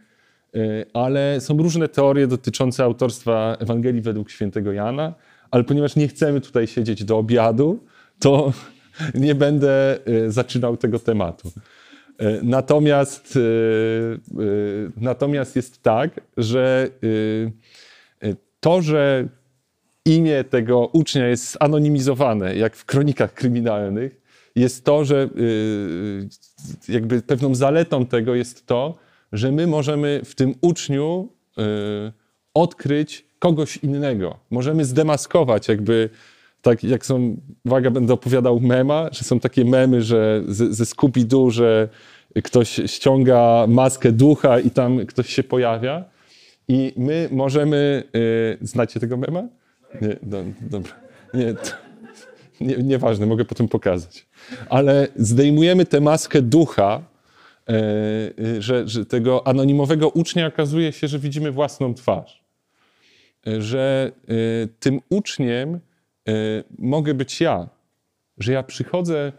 [0.56, 5.13] E, ale są różne teorie dotyczące autorstwa Ewangelii według świętego Jana,
[5.52, 7.84] ale ponieważ nie chcemy tutaj siedzieć do obiadu,
[8.19, 8.54] to
[9.13, 11.52] nie będę e, zaczynał tego tematu.
[12.21, 13.39] E, natomiast,
[14.97, 16.89] natomiast jest tak, że
[18.60, 19.27] to, że
[20.05, 24.21] imię tego ucznia jest anonimizowane, jak w kronikach kryminalnych,
[24.55, 25.29] jest to, że
[26.89, 28.97] jakby pewną zaletą tego jest to,
[29.31, 31.29] że my możemy w tym uczniu
[32.53, 34.39] odkryć kogoś innego.
[34.49, 36.10] Możemy zdemaskować jakby,
[36.62, 41.50] tak jak są, uwaga, będę opowiadał mema, że są takie memy, że ze, ze Scooby-Doo,
[41.50, 41.89] że
[42.43, 46.04] ktoś ściąga maskę ducha i tam ktoś się pojawia.
[46.67, 48.04] I my możemy,
[48.62, 49.43] y, znacie tego mema?
[50.02, 50.91] Nie, do, dobra.
[51.34, 51.71] Nie, to,
[52.62, 54.28] nie, nieważne, mogę potem pokazać.
[54.69, 57.02] Ale zdejmujemy tę maskę ducha,
[57.69, 57.74] E,
[58.39, 62.43] y, że, że tego anonimowego ucznia okazuje się, że widzimy własną twarz.
[63.47, 64.34] E, że e,
[64.80, 65.80] tym uczniem
[66.79, 67.69] mogę być ja.
[68.38, 69.31] Że ja przychodzę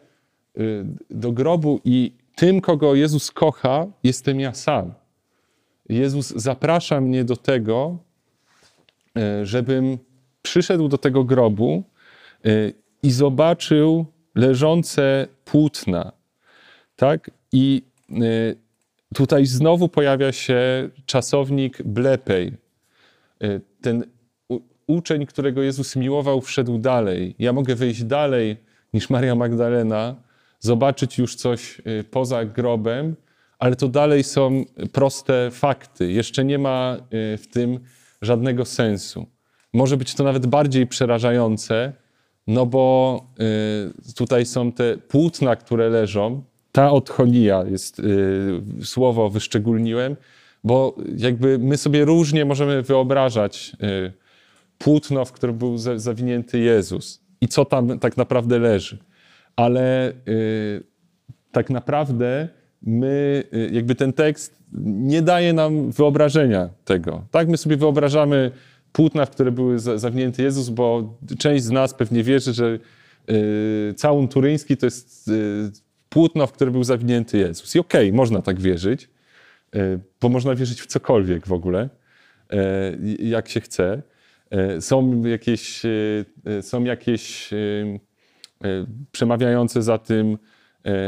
[1.10, 4.94] do grobu i tym, kogo Jezus kocha, jestem ja sam.
[5.88, 7.98] Jezus zaprasza mnie do tego,
[9.42, 9.98] żebym
[10.42, 11.82] przyszedł do tego grobu
[13.02, 16.12] i zobaczył leżące płótna.
[16.96, 17.30] Tak?
[17.52, 17.82] I
[19.14, 22.52] tutaj znowu pojawia się czasownik blepej.
[23.80, 24.04] Ten
[24.86, 27.34] uczeń, którego Jezus miłował, wszedł dalej.
[27.38, 28.56] Ja mogę wyjść dalej
[28.94, 30.16] niż Maria Magdalena,
[30.60, 33.16] zobaczyć już coś y, poza grobem,
[33.58, 36.12] ale to dalej są proste fakty.
[36.12, 37.80] Jeszcze nie ma y, w tym
[38.22, 39.26] żadnego sensu.
[39.72, 41.92] Może być to nawet bardziej przerażające,
[42.46, 43.26] no bo
[44.10, 46.42] y, tutaj są te płótna, które leżą.
[46.72, 48.02] Ta odchonia jest
[48.82, 50.16] słowo wyszczególniłem,
[50.64, 53.76] bo jakby my sobie różnie możemy wyobrażać
[54.82, 58.98] płótno, w którym był zawinięty Jezus i co tam tak naprawdę leży.
[59.56, 60.82] Ale y,
[61.52, 62.48] tak naprawdę
[62.82, 67.24] my, y, jakby ten tekst nie daje nam wyobrażenia tego.
[67.30, 68.50] Tak, my sobie wyobrażamy
[68.92, 72.78] płótna, w które były zawinięty Jezus, bo część z nas pewnie wierzy, że
[73.30, 75.70] y, całun turyński to jest y,
[76.08, 77.74] płótno, w które był zawinięty Jezus.
[77.74, 79.08] I okej, okay, można tak wierzyć,
[79.74, 81.88] y, bo można wierzyć w cokolwiek w ogóle,
[82.52, 84.02] y, jak się chce.
[84.52, 85.88] E, są jakieś, e,
[86.46, 87.50] e, są jakieś
[89.12, 90.38] przemawiające za tym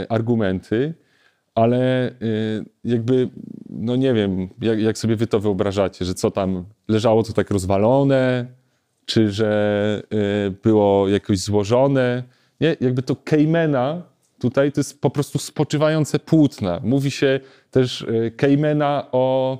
[0.08, 0.94] argumenty,
[1.54, 2.10] ale
[2.84, 3.28] jakby,
[3.70, 7.50] no nie wiem, jak, jak sobie wy to wyobrażacie, że co tam leżało to tak
[7.50, 8.46] rozwalone,
[9.06, 10.02] czy że
[10.62, 12.22] było jakoś złożone.
[12.60, 14.02] Nie, jakby to Kejmena
[14.38, 16.80] tutaj to jest po prostu spoczywające płótna.
[16.82, 19.58] Mówi się też Kejmena o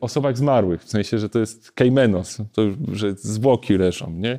[0.00, 4.38] osobach zmarłych, w sensie, że to jest kejmenos, to, że zwłoki leżą, nie?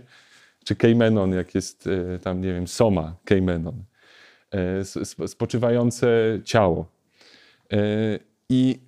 [0.64, 3.84] Czy kejmenon, jak jest e, tam, nie wiem, soma, kejmenon,
[4.52, 6.86] e, spoczywające ciało.
[8.50, 8.80] I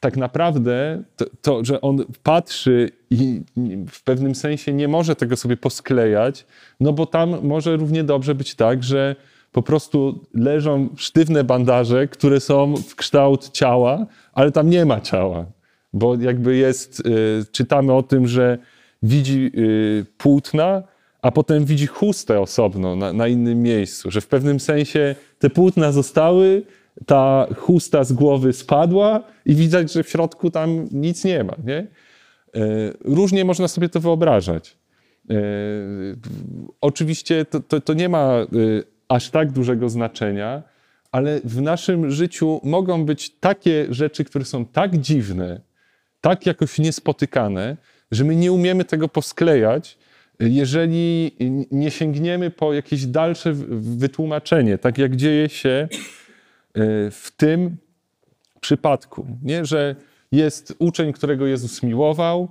[0.00, 3.42] tak naprawdę to, to, że on patrzy i
[3.90, 6.46] w pewnym sensie nie może tego sobie posklejać,
[6.80, 9.16] no bo tam może równie dobrze być tak, że
[9.52, 15.46] po prostu leżą sztywne bandaże, które są w kształt ciała, ale tam nie ma ciała
[15.92, 18.58] bo jakby jest, y, czytamy o tym, że
[19.02, 20.82] widzi y, płótna,
[21.22, 25.92] a potem widzi chustę osobno na, na, innym miejscu, że w pewnym sensie te płótna
[25.92, 26.62] zostały,
[27.06, 31.54] ta chusta z głowy spadła i widać, że w środku tam nic nie ma.
[31.64, 31.78] Nie?
[31.78, 31.86] Y,
[33.04, 34.78] różnie można sobie to wyobrażać.
[36.80, 38.46] Oczywiście to, to, to nie ma
[39.08, 40.62] aż tak dużego znaczenia,
[41.12, 45.60] ale w naszym życiu mogą być takie rzeczy, które są tak dziwne,
[46.20, 47.76] tak jakoś niespotykane,
[48.10, 49.98] że my nie umiemy tego posklejać,
[50.40, 51.36] jeżeli
[51.70, 55.88] nie sięgniemy po jakieś dalsze wytłumaczenie, tak jak dzieje się e,
[57.10, 57.76] w tym
[58.60, 59.64] przypadku, nie?
[59.64, 59.96] że
[60.32, 62.48] jest uczeń, którego Jezus miłował,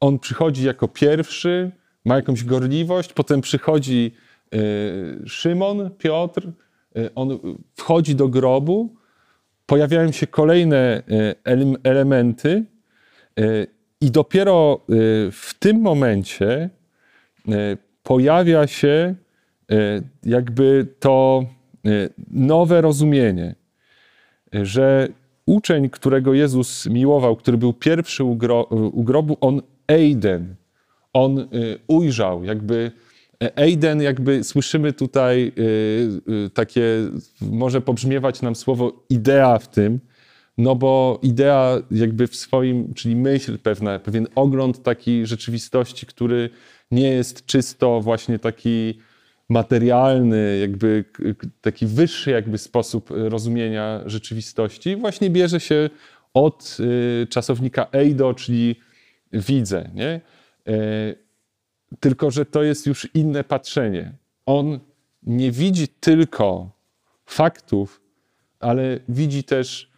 [0.00, 1.70] on przychodzi jako pierwszy,
[2.04, 4.12] ma jakąś gorliwość, potem przychodzi
[4.52, 4.58] e,
[5.28, 6.48] Szymon, Piotr,
[6.96, 7.38] e, on
[7.74, 8.94] wchodzi do grobu,
[9.66, 11.02] pojawiają się kolejne
[11.82, 12.64] elementy,
[14.00, 14.94] I dopiero e,
[15.32, 16.70] w tym momencie
[17.48, 19.14] e, pojawia się
[20.22, 21.44] jakby to
[22.30, 23.54] nowe rozumienie,
[24.52, 25.08] że
[25.46, 28.36] uczeń, którego Jezus miłował, który był pierwszy u,
[29.04, 30.54] grobu, on Eiden,
[31.12, 31.48] on
[31.86, 32.92] ujrzał, jakby
[33.56, 35.52] Eiden, jakby słyszymy tutaj
[36.54, 36.82] takie,
[37.40, 40.00] może pobrzmiewać nam słowo idea w tym,
[40.58, 46.50] no bo idea jakby w swoim, czyli myśl pewna, pewien ogląd takiej rzeczywistości, który
[46.90, 48.98] nie jest czysto właśnie taki
[49.48, 51.04] materialny, jakby
[51.60, 55.90] taki wyższy jakby sposób rozumienia rzeczywistości, właśnie bierze się
[56.34, 58.76] od y, czasownika eido, czyli
[59.32, 60.20] widzę, nie?
[60.66, 61.14] E,
[62.00, 64.12] tylko, że to jest już inne patrzenie.
[64.46, 64.80] On
[65.22, 66.70] nie widzi tylko
[67.26, 68.00] faktów,
[68.60, 69.90] ale widzi też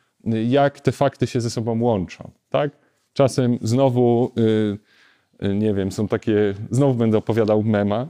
[0.48, 2.30] jak te fakty się ze sobą łączą.
[2.50, 2.70] Tak?
[3.12, 8.08] Czasem znowu, y, y, nie wiem, są takie, znowu będę opowiadał mema,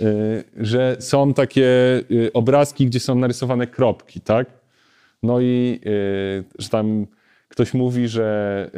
[0.00, 1.68] y, że są takie
[2.34, 4.46] obrazki, gdzie są narysowane kropki, tak?
[5.22, 5.80] No i
[6.58, 7.06] że tam
[7.48, 8.70] ktoś mówi, że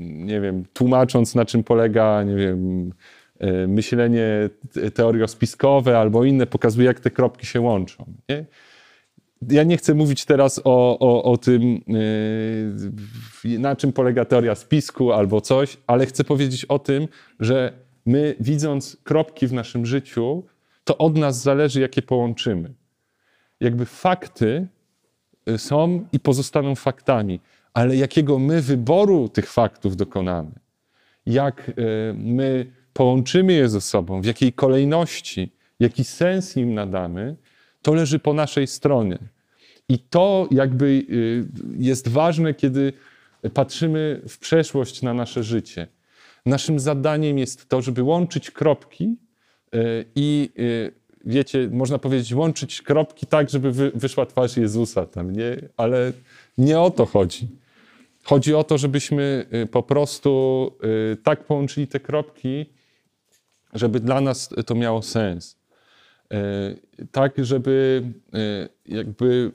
[0.00, 2.90] nie wiem, tłumacząc na czym polega, nie wiem,
[3.68, 4.26] myślenie
[4.94, 8.04] teoriospiskowe albo inne, pokazuje, jak te kropki się łączą.
[8.28, 8.44] Nie?
[9.50, 11.80] Ja nie chcę mówić teraz o, o, o tym,
[13.44, 17.08] yy, na czym polega teoria spisku albo coś, ale chcę powiedzieć o tym,
[17.40, 17.72] że
[18.06, 20.44] my widząc kropki w naszym życiu,
[20.84, 22.74] to od nas zależy, jakie połączymy.
[23.60, 24.66] Jakby fakty
[25.48, 27.40] y, są i pozostaną faktami,
[27.74, 30.50] ale jakiego my wyboru tych faktów dokonamy,
[31.26, 31.74] jak y,
[32.16, 37.36] my połączymy je ze sobą, w jakiej kolejności, jaki sens im nadamy,
[37.82, 39.18] to leży po naszej stronie.
[39.88, 41.46] I to jakby y,
[41.78, 42.92] jest ważne, kiedy
[43.54, 45.86] patrzymy w przeszłość na nasze życie.
[46.46, 49.16] Naszym zadaniem jest to, żeby łączyć kropki
[50.14, 50.50] i
[51.24, 55.56] wiecie, można powiedzieć, łączyć kropki tak, żeby wy, wyszła twarz Jezusa tam, nie?
[55.76, 56.12] Ale
[56.58, 57.48] nie o to chodzi.
[58.22, 60.70] Chodzi o to, żebyśmy po prostu
[61.22, 62.66] tak połączyli te kropki,
[63.72, 65.56] żeby dla nas to miało sens.
[67.12, 68.02] Tak, żeby
[68.86, 69.52] jakby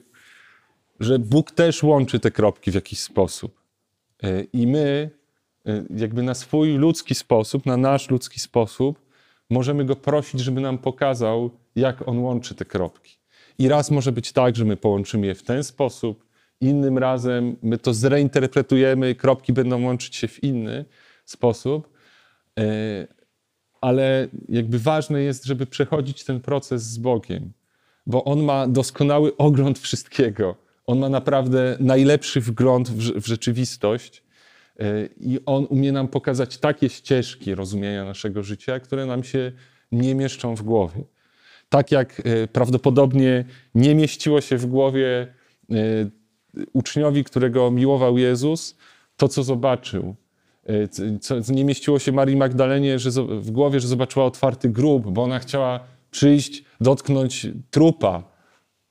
[1.00, 3.60] że Bóg też łączy te kropki w jakiś sposób.
[4.22, 5.10] E, I my,
[5.66, 9.00] e, jakby na swój ludzki sposób, na nasz ludzki sposób,
[9.50, 13.16] możemy go prosić, żeby nam pokazał, jak on łączy te kropki.
[13.58, 16.24] I raz może być tak, że my połączymy je w ten sposób,
[16.60, 20.84] innym razem my to zreinterpretujemy, kropki będą łączyć się w inny
[21.24, 21.88] sposób.
[22.58, 22.62] E,
[23.80, 27.52] ale jakby ważne jest, żeby przechodzić ten proces z Bogiem,
[28.06, 34.22] bo on ma doskonały ogląd wszystkiego on ma naprawdę najlepszy wgląd w, w rzeczywistość
[34.80, 34.84] e,
[35.20, 39.52] i on umie nam pokazać takie ścieżki rozumienia naszego życia, które nam się
[39.92, 41.04] nie mieszczą w głowie.
[41.68, 45.34] Tak jak e, prawdopodobnie nie mieściło się w głowie
[45.70, 45.74] e,
[46.72, 48.76] uczniowi, którego miłował Jezus,
[49.16, 50.14] to co zobaczył.
[51.20, 53.10] Co nie mieściło się Marii Magdalenie że
[53.40, 55.80] w głowie, że zobaczyła otwarty grób, bo ona chciała
[56.10, 58.22] przyjść, dotknąć trupa,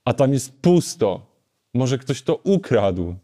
[0.06, 1.29] a tam jest pusto.
[1.74, 3.16] Może ktoś to ukradł.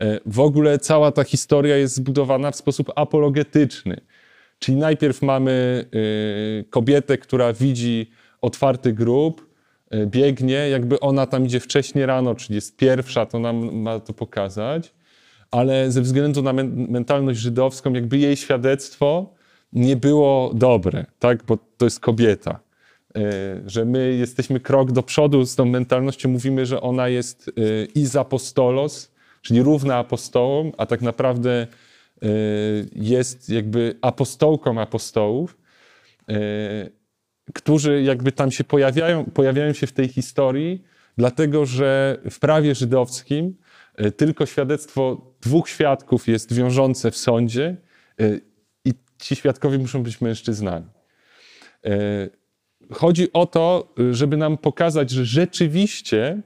[0.00, 4.00] E, w ogóle cała ta historia jest zbudowana w sposób apologetyczny.
[4.58, 5.84] Czyli najpierw mamy
[6.60, 9.50] e, kobietę, która widzi otwarty grób,
[9.90, 14.12] e, biegnie, jakby ona tam idzie wcześniej rano, czyli jest pierwsza, to nam ma to
[14.12, 14.94] pokazać,
[15.50, 19.34] ale ze względu na mentalność żydowską, jakby jej świadectwo
[19.72, 21.44] nie było dobre, tak?
[21.44, 22.60] bo to jest kobieta.
[23.16, 27.84] E, że my jesteśmy krok do przodu z tą mentalnością, mówimy, że ona jest e,
[27.84, 31.66] iz apostolos, czyli równa apostołom, a tak naprawdę e,
[32.92, 35.58] jest jakby apostołką apostołów,
[37.54, 40.82] którzy jakby tam się pojawiają, pojawiają się w tej historii,
[41.18, 43.56] dlatego że w prawie żydowskim
[44.16, 47.76] tylko świadectwo dwóch świadków jest wiążące w sądzie
[48.84, 50.86] i ci świadkowie muszą być mężczyznami
[52.90, 56.42] chodzi o to, żeby nam pokazać, że rzeczywiście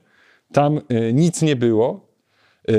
[0.53, 2.09] tam e, nic nie było.
[2.68, 2.72] E,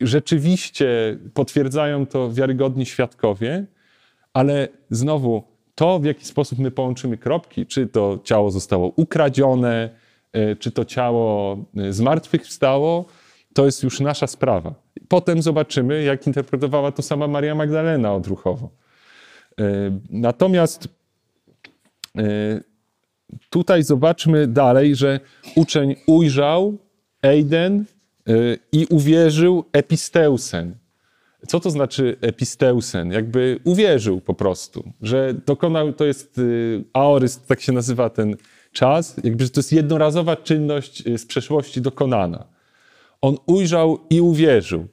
[0.00, 3.66] rzeczywiście potwierdzają to wiarygodni świadkowie,
[4.32, 5.42] ale znowu
[5.74, 9.90] to, w jaki sposób my połączymy kropki, czy to ciało zostało ukradzione,
[10.32, 11.58] e, czy to ciało
[11.90, 13.04] zmartwychwstało,
[13.54, 14.74] to jest już nasza sprawa.
[15.08, 18.70] Potem zobaczymy, jak interpretowała to sama Maria Magdalena odruchowo.
[20.10, 20.88] Natomiast
[23.50, 25.20] tutaj zobaczmy dalej, że
[25.54, 26.78] uczeń ujrzał
[27.22, 27.84] Eiden
[28.28, 30.74] y, i uwierzył episteusen.
[31.48, 33.12] Co to znaczy episteusen?
[33.12, 38.36] Jakby uwierzył po prostu, że dokonał, to jest y, aoryst, tak się nazywa ten
[38.72, 42.46] czas, jakby, że to jest jednorazowa czynność y, z przeszłości dokonana.
[43.20, 44.86] On ujrzał i uwierzył.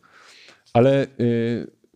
[0.73, 1.07] Ale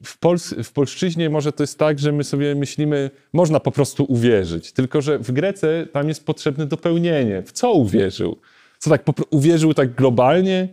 [0.04, 4.06] w, Pols w polszczyźnie może to jest tak, że my sobie myślimy, można po prostu
[4.10, 4.72] uwierzyć.
[4.72, 7.42] Tylko, że w Grece tam jest potrzebne dopełnienie.
[7.42, 8.38] W co uwierzył?
[8.80, 10.68] Co tak uwierzył tak globalnie?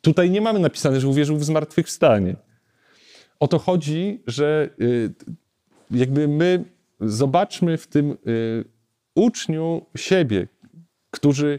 [0.00, 2.36] Tutaj nie mamy napisane, że uwierzył w zmartwychwstanie.
[3.40, 5.10] O to chodzi, że y,
[5.90, 6.64] jakby my
[7.00, 8.64] zobaczmy w tym y,
[9.14, 10.48] uczniu siebie,
[11.10, 11.58] którzy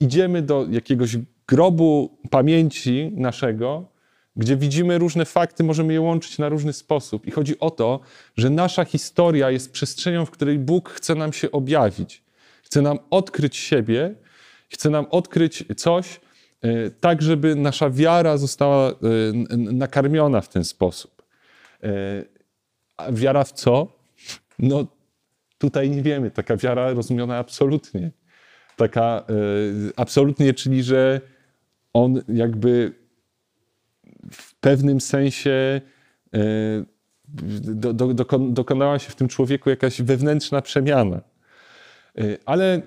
[0.00, 1.16] idziemy do jakiegoś
[1.48, 3.90] grobu pamięci naszego
[4.36, 7.26] gdzie widzimy różne fakty, możemy je łączyć na różny sposób.
[7.26, 8.00] I chodzi o to,
[8.36, 12.22] że nasza historia jest przestrzenią, w której Bóg chce nam się objawić.
[12.62, 14.14] Chce nam odkryć siebie,
[14.68, 16.20] chce nam odkryć coś,
[16.62, 18.94] e, tak żeby nasza wiara została e,
[19.56, 21.22] nakarmiona w ten sposób.
[21.82, 21.88] E,
[22.96, 23.86] a wiara w co?
[24.58, 24.86] No
[25.58, 26.30] tutaj nie wiemy.
[26.30, 28.10] Taka wiara rozumiana absolutnie.
[28.76, 29.24] Taka
[29.96, 31.20] absolutnie, czyli że
[31.92, 32.99] on jakby
[34.60, 35.80] pewnym sensie
[36.34, 36.38] e,
[37.74, 41.20] do, do, dokonała się w tym człowieku jakaś wewnętrzna przemiana.
[42.18, 42.80] E, ale e,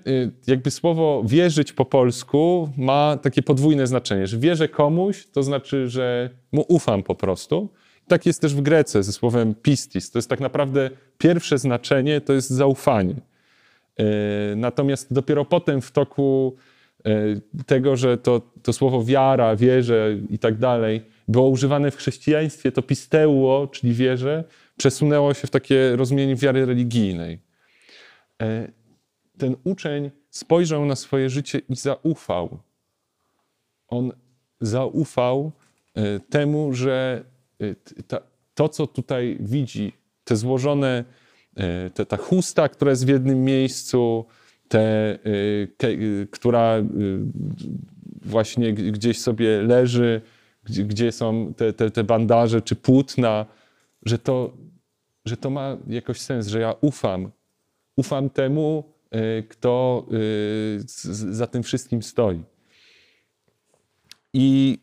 [0.48, 6.30] jakby słowo wierzyć po polsku ma takie podwójne znaczenie, że wierzę komuś, to znaczy, że
[6.52, 7.70] mu ufam po prostu.
[8.08, 10.12] Tak jest też w Grece ze słowem pistis.
[10.12, 13.16] To jest tak naprawdę pierwsze znaczenie, to jest zaufanie.
[14.56, 16.56] Natomiast dopiero potem w toku
[17.66, 21.02] tego, że to, to słowo wiara, wierzę i tak dalej,
[21.34, 24.44] było używane w chrześcijaństwie, to pisteuo, czyli wierze,
[24.78, 27.40] przesunęło się w takie rozumienie wiary religijnej.
[28.42, 28.72] E,
[29.38, 32.60] ten uczeń spojrzał na swoje życie i zaufał.
[33.88, 34.12] On
[34.62, 35.52] zaufał
[35.96, 37.24] e, temu, że
[37.62, 37.76] e,
[38.54, 41.04] to, co tutaj widzi, te złożone,
[41.94, 44.26] te, ta chusta, która jest w jednym miejscu,
[44.68, 45.20] te,
[46.32, 46.84] która
[48.22, 50.22] właśnie gdzieś sobie leży,
[50.64, 53.46] gdzie, gdzie są te, te, te bandaże czy płótna,
[54.06, 54.54] że to,
[55.26, 57.32] że to ma jakoś sens, że ja ufam.
[57.96, 58.94] Ufam temu,
[59.50, 60.06] kto
[61.12, 62.44] za tym wszystkim stoi.
[64.34, 64.78] I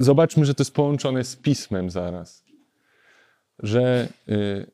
[0.00, 2.44] zobaczmy, że to jest połączone z pismem zaraz.
[3.58, 4.70] Że y,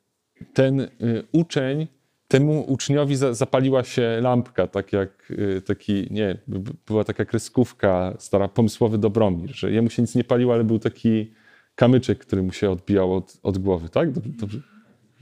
[0.55, 0.89] ten
[1.33, 1.87] uczeń,
[2.29, 6.39] temu uczniowi zapaliła się lampka, tak jak y, taki, nie,
[6.87, 11.33] była taka kreskówka, stara pomysłowy Dobromir, że jemu się nic nie paliło, ale był taki
[11.75, 14.13] kamyczek, który mu się odbijał od, od głowy, tak?
[14.13, 14.59] Dobrze, dobrze,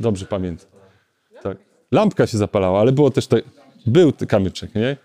[0.00, 0.68] dobrze pamiętam.
[1.42, 1.59] Tak.
[1.92, 3.42] Lampka się zapalała, ale było też, te,
[3.86, 4.96] był kamyczek, nie?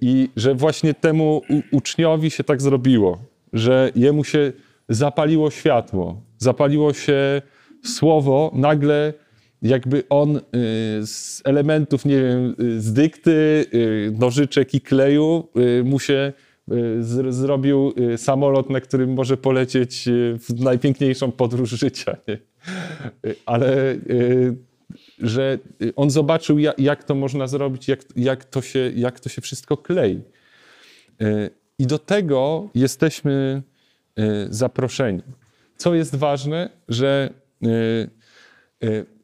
[0.00, 3.18] I że właśnie temu uczniowi się tak zrobiło,
[3.52, 4.52] że jemu się
[4.88, 7.42] zapaliło światło, zapaliło się
[7.84, 9.12] słowo, nagle
[9.64, 10.40] jakby on y,
[11.06, 15.48] z elementów, nie wiem, z dykty, y, nożyczek i kleju
[15.84, 16.32] mu się
[16.72, 20.08] y, zrobił samolot, na którym może polecieć
[20.38, 22.16] w najpiękniejszą podróż życia.
[22.28, 22.38] Nie?
[23.46, 23.96] Ale
[25.18, 25.58] że
[25.96, 30.22] on zobaczył, jak, to można zrobić, jak, jak, to się, jak to się wszystko klei.
[31.78, 33.62] I do tego jesteśmy
[34.50, 35.22] zaproszeni.
[35.76, 37.30] Co jest ważne, że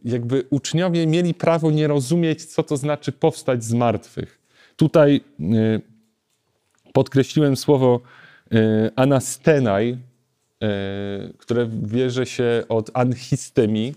[0.05, 4.38] jakby uczniowie mieli prawo nie rozumieć, co to znaczy powstać z martwych.
[4.76, 5.20] Tutaj
[6.92, 8.01] podkreśliłem słowo
[8.96, 9.98] anastenai,
[11.38, 13.94] które bierze się od anhistemii,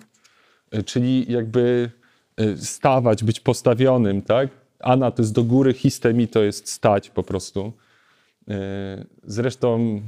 [0.86, 1.90] czyli jakby
[2.56, 4.50] stawać, być postawionym, tak?
[4.80, 7.74] Ana to jest do góry, histemi to jest stać po prostu.
[9.24, 10.02] Zresztą,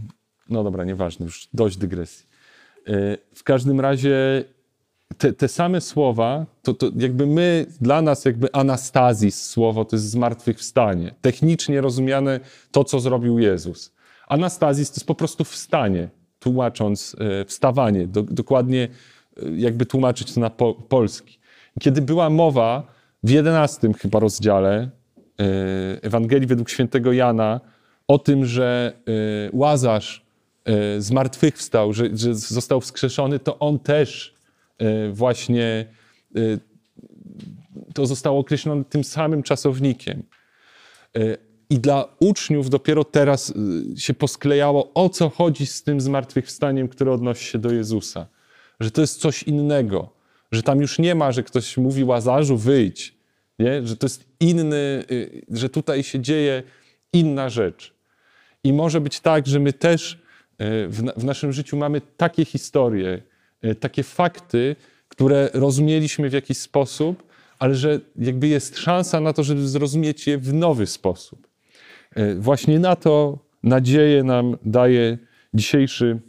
[0.49, 2.25] no dobra, nieważne, już dość dygresji.
[3.35, 4.43] W każdym razie
[5.17, 10.09] te, te same słowa, to, to jakby my, dla nas jakby anastazis słowo to jest
[10.09, 11.15] zmartwychwstanie.
[11.21, 12.39] Technicznie rozumiane
[12.71, 13.93] to, co zrobił Jezus.
[14.27, 18.87] Anastazis to jest po prostu wstanie, tłumacząc e, wstawanie, do, dokładnie
[19.55, 21.39] jakby tłumaczyć to na po, polski.
[21.79, 22.83] Kiedy była mowa
[23.23, 24.89] w jedenastym chyba rozdziale
[26.01, 27.61] Ewangelii według świętego Jana,
[28.07, 28.93] o tym, że
[29.53, 30.25] Łazarz
[30.97, 34.34] zmartwychwstał, że, że został wskrzeszony, to on też
[35.11, 35.85] właśnie
[37.93, 40.23] to zostało określone tym samym czasownikiem.
[41.69, 43.53] I dla uczniów dopiero teraz
[43.97, 48.27] się posklejało, o co chodzi z tym zmartwychwstaniem, które odnosi się do Jezusa.
[48.79, 50.09] Że to jest coś innego,
[50.51, 53.15] że tam już nie ma, że ktoś mówi Łazarzu, wyjdź,
[53.59, 53.87] nie?
[53.87, 55.03] że to jest inny,
[55.49, 56.63] że tutaj się dzieje
[57.13, 57.93] inna rzecz.
[58.63, 60.13] I może być tak, że my też
[60.57, 63.34] e, w, w naszym życiu mamy takie historie, e,
[63.79, 64.75] takie fakty,
[65.07, 67.23] które rozumieliśmy w jakiś sposób,
[67.59, 71.47] ale że jakby jest szansa na to, żeby zrozumieć je w nowy sposób.
[72.15, 75.17] E, właśnie na to nadzieję nam daje
[75.53, 76.19] dzisiejszy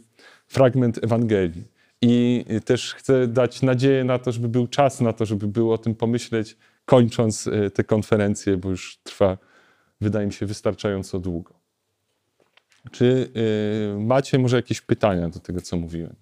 [0.47, 1.63] fragment Ewangelii.
[2.01, 5.77] I też chcę dać nadzieję na to, żeby był czas na to, żeby było o
[5.77, 9.37] tym pomyśleć, kończąc tę konferencję, bo już trwa,
[10.01, 11.53] wydaje mi się, wystarczająco długo.
[12.91, 13.31] Czy
[13.99, 16.15] macie może jakieś pytania do tego, co mówiłem?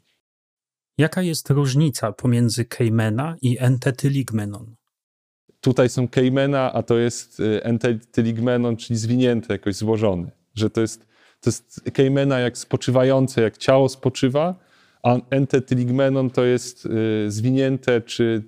[0.97, 4.75] Jaka jest różnica pomiędzy Keimena i entetyligmenon?
[5.61, 10.31] Tutaj są Keimena, a to jest y, entetyligmenon, czyli zwinięte, jakoś złożone.
[10.53, 11.07] Że to jest,
[11.41, 14.55] to jest Keimena jak spoczywające, jak ciało spoczywa,
[15.03, 18.43] a entetyligmenon to jest y, zwinięte, czy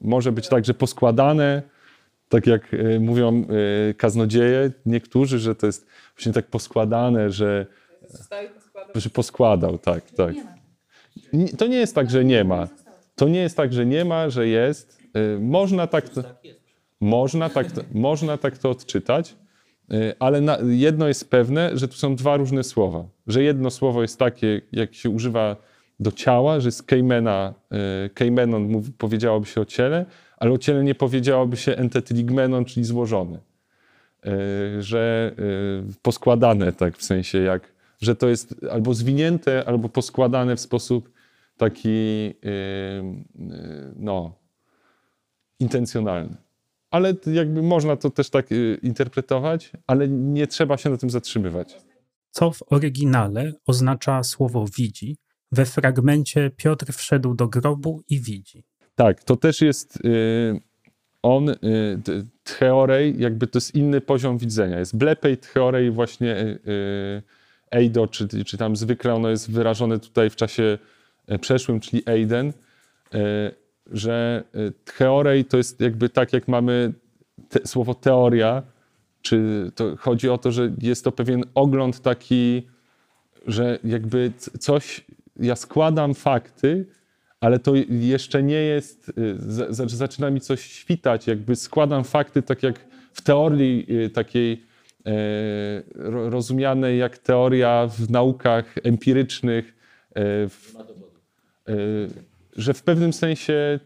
[0.00, 1.62] może być także poskładane,
[2.28, 3.46] tak jak mówią
[3.96, 5.86] kaznodzieje niektórzy, że to jest
[6.16, 7.66] właśnie tak poskładane, że,
[8.94, 10.34] że poskładał, tak, tak.
[11.58, 12.68] To nie jest tak, że nie ma.
[13.14, 15.02] To nie jest tak, że nie ma, że jest.
[15.16, 16.22] Y, można tak to,
[17.00, 19.36] można tak, można tak to odczytać,
[19.92, 23.04] y, ale na, jedno jest pewne, że tu są dwa różne słowa.
[23.26, 25.56] Że jedno słowo jest takie, jak się używa
[26.00, 27.54] do ciała, że z kejmena,
[28.06, 30.06] y, kejmenon powiedziałoby się o ciele,
[30.36, 33.38] ale o ciele nie powiedziałoby się entetyligmenon, czyli złożony.
[34.78, 35.32] Że
[36.02, 41.11] poskładane, tak w sensie jak, że to jest albo zwinięte, albo poskładane w sposób
[41.64, 43.14] taki, e,
[43.96, 44.38] no,
[45.58, 46.36] intencjonalny.
[46.90, 48.46] Ale jakby można to też tak
[48.82, 51.76] interpretować, ale nie trzeba się na tym zatrzymywać.
[52.30, 55.16] Co w oryginale oznacza słowo widzi?
[55.52, 58.64] We fragmencie Piotr wszedł do grobu i widzi.
[58.94, 59.98] Tak, to też jest
[61.22, 61.56] on, y,
[62.44, 64.78] Theorej, jakby to jest inny poziom widzenia.
[64.78, 67.22] Jest blepej, Theorej właśnie y, y,
[67.70, 70.78] Eido, czy, czy tam zwykle ono jest wyrażone tutaj w czasie
[71.40, 72.52] przeszłym, czyli Eiden.
[73.14, 73.52] E,
[73.92, 76.92] że y, theorej to jest jakby tak, jak mamy
[77.48, 78.62] te, słowo teoria,
[79.22, 82.62] czy to chodzi o to, że jest to pewien ogląd taki,
[83.46, 85.04] że jakby coś,
[85.36, 86.86] ja składam fakty,
[87.40, 92.62] ale to jeszcze nie jest, za- za- zaczyna mi coś świtać, jakby składam fakty tak
[92.62, 92.80] jak
[93.12, 94.62] w teorii takiej
[95.06, 95.12] e,
[95.94, 99.74] ro- rozumianej jak teoria w naukach empirycznych,
[100.14, 101.11] e, w, e,
[102.56, 103.80] że w pewnym sensie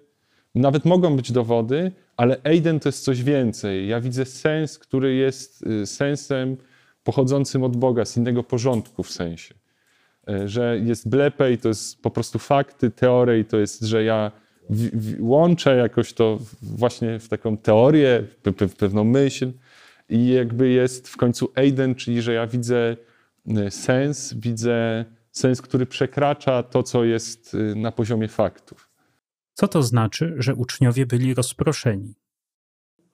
[0.55, 3.89] nawet mogą być dowody, ale Eiden to jest coś więcej.
[3.89, 6.57] Ja widzę sens, który jest y, sensem
[7.05, 9.55] pochodzącym od Boga, z innego porządku w sensie.
[10.29, 14.33] E, Że jest blepej, to jest po prostu fakty, teorii to jest, że ja
[15.21, 19.53] łączę jakoś to właśnie w taką teorię, w, pe- w pewną myśl
[20.09, 22.97] i jakby jest w końcu Eiden, czyli że ja widzę
[23.67, 25.05] y, sens, widzę
[25.39, 28.91] sens, który przekracza to, co jest y, na poziomie faktów.
[29.55, 32.15] Co to znaczy, że uczniowie byli rozproszeni?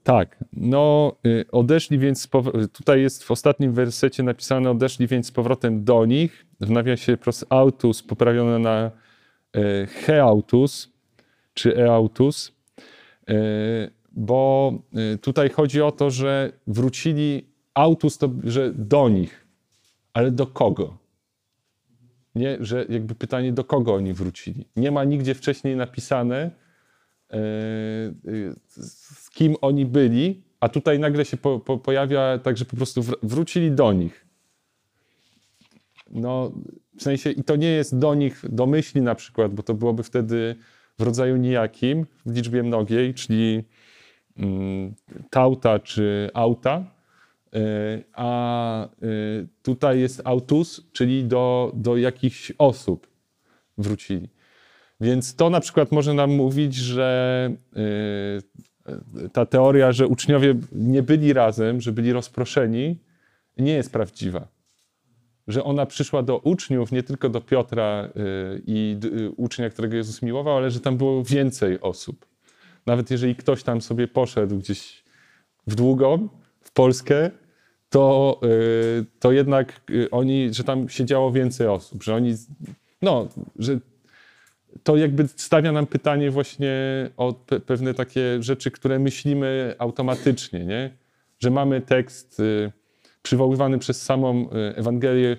[0.03, 2.29] Tak, no y, odeszli więc,
[2.73, 7.45] tutaj jest w ostatnim wersecie napisane odeszli więc z powrotem do nich, w nawiasie pros
[7.49, 8.91] autus poprawione na
[9.57, 10.93] y, heautus,
[11.55, 12.53] czy eautus,
[13.31, 14.73] y, bo
[15.15, 19.47] y, tutaj chodzi o to, że wrócili autus, to że do nich,
[20.13, 21.02] ale do kogo?
[22.35, 24.65] Nie, że jakby pytanie, do kogo oni wrócili.
[24.77, 26.51] Nie ma nigdzie wcześniej napisane,
[27.31, 27.37] e,
[28.29, 32.77] y, z kim oni byli, a tutaj nagle się po, po, pojawia tak, że po
[32.77, 34.27] prostu wr- wrócili do nich.
[36.11, 36.53] No,
[36.99, 40.03] w sensie, i to nie jest do nich, do myśli na przykład, bo to byłoby
[40.03, 40.57] wtedy
[40.99, 43.65] w rodzaju nijakim, w liczbie mnogiej, czyli
[44.37, 44.95] mm,
[45.31, 46.85] tauta czy auta,
[48.13, 53.07] a y, tutaj jest autus, czyli do, do jakichś osób
[53.79, 54.29] wrócili.
[55.01, 61.33] Więc to na przykład może nam mówić, że y, ta teoria, że uczniowie nie byli
[61.33, 62.99] razem, że byli rozproszeni,
[63.59, 64.49] nie jest prawdziwa.
[65.49, 68.09] Że ona przyszła do uczniów, nie tylko do Piotra
[68.67, 68.97] i
[69.37, 72.27] ucznia, którego Jezus miłował, ale że tam było więcej osób.
[72.87, 75.05] Nawet jeżeli ktoś tam sobie poszedł gdzieś
[75.67, 76.29] w długą,
[76.61, 77.31] w Polskę,
[77.93, 82.35] to, y, to jednak y, oni, że tam siedziało więcej osób, że oni,
[83.03, 83.29] no,
[83.59, 83.79] że
[84.83, 86.73] to jakby stawia nam pytanie właśnie
[87.17, 90.91] o pe pewne takie rzeczy, które myślimy automatycznie, nie?
[91.41, 92.73] Że mamy tekst y,
[93.23, 95.37] przywoływany przez samą Ewangelię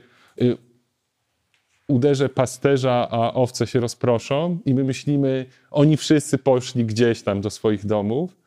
[1.88, 7.50] uderzę pasterza, a owce się rozproszą i my myślimy, oni wszyscy poszli gdzieś tam do
[7.50, 8.38] swoich domów,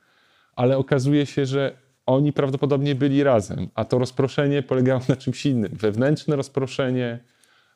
[0.57, 5.73] ale okazuje się, że oni prawdopodobnie byli razem, a to rozproszenie polegało na czymś innym.
[5.73, 7.19] Wewnętrzne rozproszenie,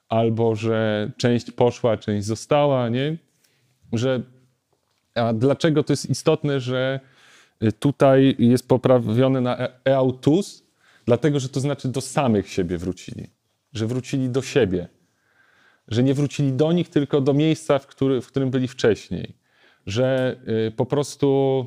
[0.09, 3.17] albo że część poszła, część została, nie?
[3.93, 4.23] Że,
[5.15, 7.01] a dlaczego to jest istotne, że
[7.63, 10.63] y, tutaj jest poprawione na e- eautus?
[11.05, 13.31] Dlatego, że to znaczy do samych siebie wrócili.
[13.73, 14.89] Że wrócili do siebie.
[15.89, 19.35] Że nie wrócili do nich, tylko do miejsca, w, który, w którym byli wcześniej.
[19.87, 20.37] Że
[20.69, 21.67] y, po prostu,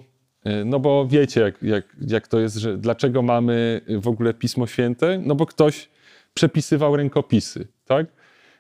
[0.66, 5.22] no bo wiecie, jak, jak, jak to jest, że dlaczego mamy w ogóle Pismo Święte?
[5.26, 5.90] No bo ktoś
[6.34, 8.08] przepisywał rękopisy, tak?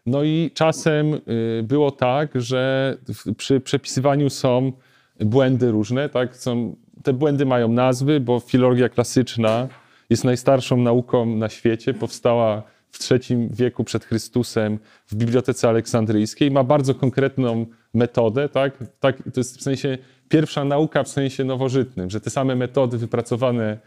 [0.06, 2.98] No i czasem y, było tak, że
[3.38, 4.72] przy przepisywaniu są
[5.20, 6.36] błędy różne, tak?
[6.36, 9.68] Są, te błędy mają nazwy, bo filologia klasyczna
[10.10, 16.64] jest najstarszą nauką na świecie, powstała w III wieku przed Chrystusem w Bibliotece Aleksandryjskiej, ma
[16.64, 18.78] bardzo konkretną metodę, tak?
[19.00, 19.18] tak?
[19.34, 19.98] To jest w sensie
[20.30, 23.78] pierwsza nauka w sensie nowożytnym, że te same metody wypracowane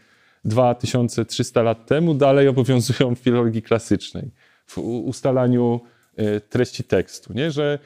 [0.45, 4.31] 2300 lat temu dalej obowiązują w filologii klasycznej,
[4.67, 5.81] w ustalaniu
[6.17, 7.51] e, treści tekstu, nie?
[7.51, 7.79] że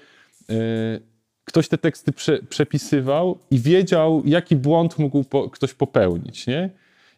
[0.50, 0.54] e,
[1.44, 6.46] ktoś te teksty prze, przepisywał i wiedział, jaki błąd mógł po, ktoś popełnić.
[6.46, 6.70] Nie?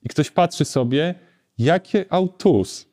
[0.03, 1.15] I ktoś patrzy sobie,
[1.59, 2.87] jakie autus,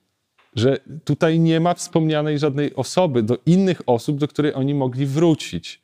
[0.55, 5.81] że tutaj nie ma wspomnianej żadnej osoby, do innych osób, do której oni mogli wrócić.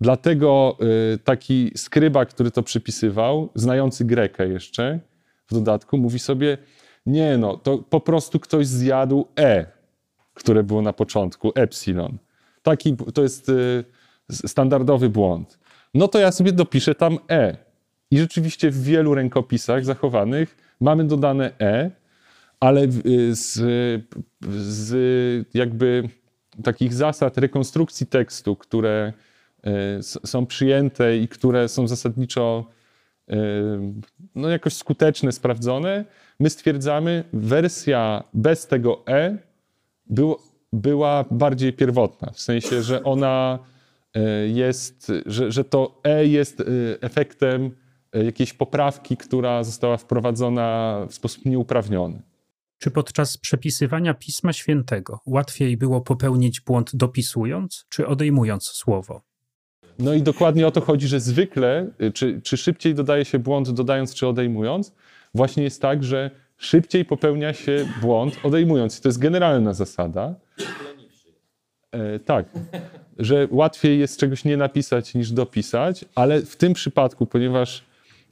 [0.00, 0.76] Dlatego
[1.14, 5.00] y, taki skryba, który to przypisywał, znający Grekę jeszcze
[5.48, 6.58] w dodatku, mówi sobie,
[7.06, 9.66] nie no, to po prostu ktoś zjadł E,
[10.34, 12.18] które było na początku, epsilon.
[12.62, 13.84] Taki, to jest y,
[14.32, 15.58] standardowy błąd.
[15.94, 17.56] No to ja sobie dopiszę tam E.
[18.10, 21.90] I rzeczywiście w wielu rękopisach zachowanych mamy dodane E,
[22.60, 23.60] ale y, z,
[24.50, 26.08] z jakby
[26.64, 29.12] takich zasad rekonstrukcji tekstu, które
[30.02, 32.66] są przyjęte i które są zasadniczo
[33.30, 33.34] y,
[34.34, 36.04] no jakoś skuteczne, sprawdzone,
[36.40, 39.38] my stwierdzamy, wersja bez tego E
[40.72, 43.58] była bardziej pierwotna, w sensie, że ona
[44.14, 46.62] e, jest, że, że to E jest
[47.00, 47.70] efektem
[48.12, 52.22] jakiejś poprawki, która została wprowadzona w sposób nieuprawniony.
[52.78, 59.29] Czy podczas przepisywania Pisma Świętego łatwiej było popełnić błąd dopisując czy odejmując słowo?
[60.00, 63.70] No i dokładnie o to chodzi, że zwykle, y, czy, czy szybciej dodaje się błąd
[63.70, 64.92] dodając czy odejmując,
[65.34, 68.98] właśnie jest tak, że szybciej popełnia się błąd odejmując.
[68.98, 70.34] I to jest generalna zasada.
[71.92, 72.46] E, tak,
[73.18, 77.84] że łatwiej jest czegoś nie napisać niż dopisać, ale w tym przypadku, ponieważ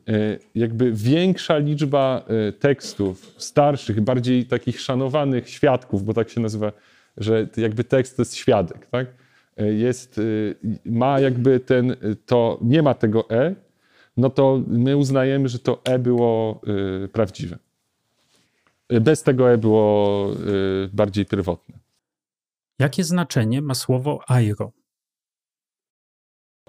[0.08, 0.12] e,
[0.54, 6.72] jakby większa liczba e, tekstów starszych, bardziej takich szanowanych świadków, bo tak się nazywa,
[7.16, 9.06] że jakby tekst to jest świadek, tak?
[9.58, 10.22] E, jest, e,
[10.84, 11.96] ma jakby ten, e,
[12.26, 13.54] to nie ma tego e,
[14.16, 16.60] no to my uznajemy, że to e było
[17.12, 17.58] prawdziwe.
[19.00, 20.30] Bez tego e było
[20.92, 21.78] bardziej pierwotne.
[22.78, 24.72] Jakie znaczenie ma słowo airo?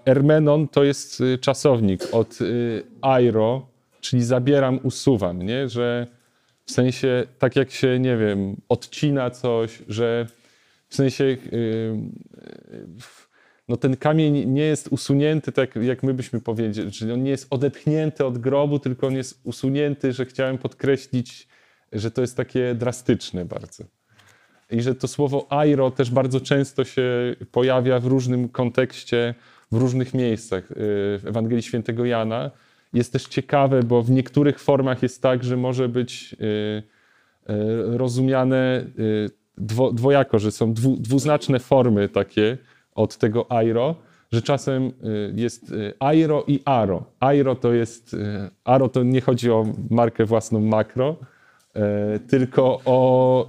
[0.05, 2.39] Ermenon to jest czasownik od
[3.01, 3.67] airo,
[4.01, 5.69] czyli zabieram, usuwam, nie?
[5.69, 6.07] Że
[6.65, 10.27] w sensie, tak jak się, nie wiem, odcina coś, że
[10.89, 11.37] w sensie y,
[13.67, 17.47] no ten kamień nie jest usunięty tak, jak my byśmy powiedzieli, czyli on nie jest
[17.49, 21.47] odetchnięty od grobu, tylko on jest usunięty, że chciałem podkreślić,
[21.91, 23.83] że to jest takie drastyczne bardzo.
[24.71, 29.35] I że to słowo airo też bardzo często się pojawia w różnym kontekście,
[29.71, 32.51] w różnych miejscach y, w Ewangelii Świętego Jana.
[32.93, 36.83] Jest też ciekawe, bo w niektórych formach jest tak, że może być y,
[37.97, 38.85] rozumiane
[39.59, 42.57] dwo, dwojako, że są dwu, dwuznaczne formy takie
[42.95, 43.95] od tego airo,
[44.31, 47.03] że czasem y, jest y, airo i aro.
[47.19, 51.15] Airo to jest, y, aro to nie chodzi o markę własną makro,
[52.29, 53.47] tylko o,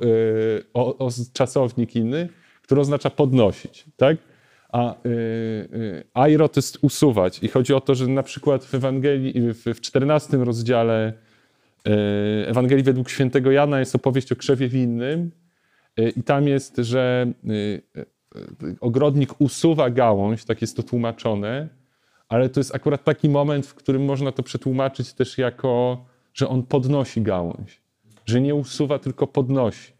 [0.74, 2.28] o, o czasownik inny,
[2.62, 4.16] który oznacza podnosić, tak?
[4.72, 4.94] A
[6.14, 7.42] airo to jest usuwać.
[7.42, 11.12] I chodzi o to, że na przykład w Ewangelii, w, w 14 rozdziale
[12.46, 15.30] Ewangelii według świętego Jana jest opowieść o krzewie winnym
[16.16, 21.68] i tam jest, że y, y, ogrodnik usuwa gałąź, tak jest to tłumaczone,
[22.28, 26.62] ale to jest akurat taki moment, w którym można to przetłumaczyć też jako, że on
[26.62, 27.80] podnosi gałąź.
[28.26, 29.92] Że nie usuwa, tylko podnosi.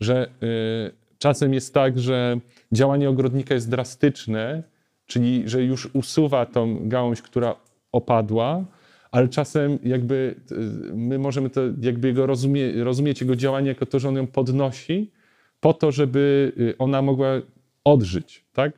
[0.00, 2.40] Że y, czasem jest tak, że
[2.72, 4.62] działanie ogrodnika jest drastyczne,
[5.06, 7.56] czyli że już usuwa tą gałąź, która
[7.92, 8.64] opadła,
[9.10, 10.54] ale czasem jakby y,
[10.94, 15.10] my możemy to jakby jego rozumie, rozumieć jego działanie jako to, że on ją podnosi
[15.60, 17.28] po to, żeby y, ona mogła
[17.84, 18.72] odżyć, tak?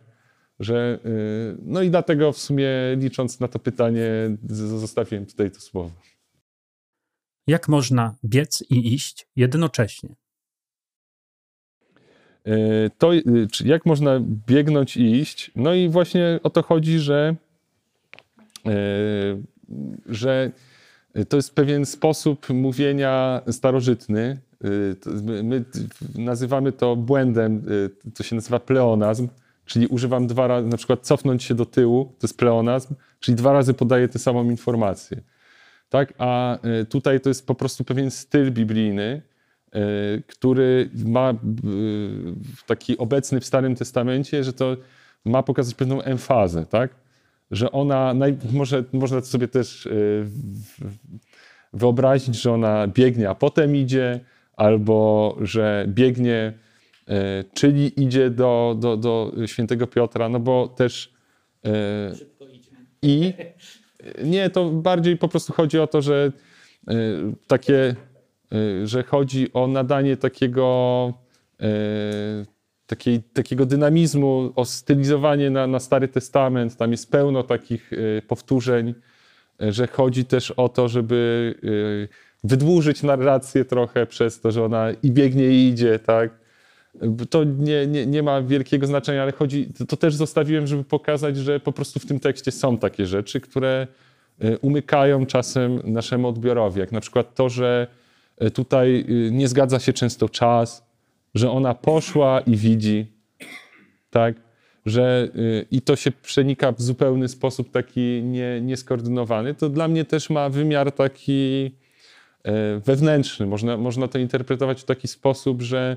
[0.61, 4.07] Że, y, no i dlatego w sumie licząc na to pytanie
[4.49, 5.91] zostawiłem tutaj to słowo.
[7.47, 10.15] Jak można biec i iść jednocześnie?
[12.99, 15.51] To, y, czy jak można biegnąć i iść?
[15.57, 17.37] No i właśnie o to chodzi, że,
[20.07, 20.53] że
[21.29, 24.41] to jest pewien sposób mówienia starożytny.
[24.65, 25.65] Y, My my
[26.15, 27.63] nazywamy to błędem,
[28.07, 29.29] y, to się nazywa pleonazm,
[29.67, 33.53] czyli używam dwa razy, na przykład cofnąć się do tyłu, to jest pleonazm, czyli dwa
[33.53, 35.21] razy podaję tę samą informację.
[35.89, 36.13] Tak?
[36.19, 39.23] A y, tutaj to jest po prostu pewien styl biblijny,
[40.27, 41.35] który ma
[42.67, 44.77] taki obecny w Starym Testamencie, że to
[45.25, 46.91] ma pokazać pewną emfazę, tak?
[47.51, 49.89] Że ona, naj, może, można sobie też
[51.73, 54.21] wyobrazić, że ona biegnie, a potem idzie,
[54.57, 56.53] albo że biegnie,
[57.09, 57.13] y,
[57.55, 61.13] czyli idzie do, do, do świętego Piotra, no bo też
[61.67, 61.71] y,
[63.03, 63.33] i
[64.25, 66.33] nie, to bardziej po prostu chodzi o to, że
[67.47, 67.95] takie,
[68.85, 71.13] że chodzi o nadanie takiego,
[72.87, 76.77] takiej, takiego dynamizmu, o stylizowanie na, na Stary Testament.
[76.77, 77.91] Tam jest pełno takich
[78.29, 78.95] powtórzeń,
[79.61, 81.55] że chodzi też o to, żeby
[82.45, 86.43] wydłużyć narrację trochę przez to, że ona i biegnie i idzie, tak?
[87.31, 91.61] To nie, nie, nie ma wielkiego znaczenia, ale chodzi, to, też zostawiłem, żeby pokazać, że
[91.61, 93.87] po prostu w tym tekście są takie rzeczy, które
[94.45, 96.81] y, umykają czasem naszemu odbiorowi.
[96.81, 97.87] Jak na przykład to, że
[98.43, 100.87] y, tutaj y, nie zgadza się często czas,
[101.35, 103.07] że ona poszła i widzi,
[104.11, 104.35] tak?
[104.87, 105.29] Że,
[105.71, 109.55] I to się przenika w zupełny sposób taki nie, nieskoordynowany.
[109.55, 111.82] To dla mnie też ma wymiar taki e,
[112.85, 113.47] wewnętrzny.
[113.47, 115.97] Można, można to interpretować w taki sposób, że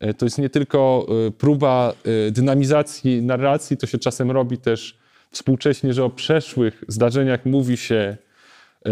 [0.00, 1.92] e, to jest nie tylko e, próba
[2.26, 4.98] e, dynamizacji narracji, to się czasem robi też
[5.30, 8.16] współcześnie, że o przeszłych zdarzeniach mówi się
[8.86, 8.90] e,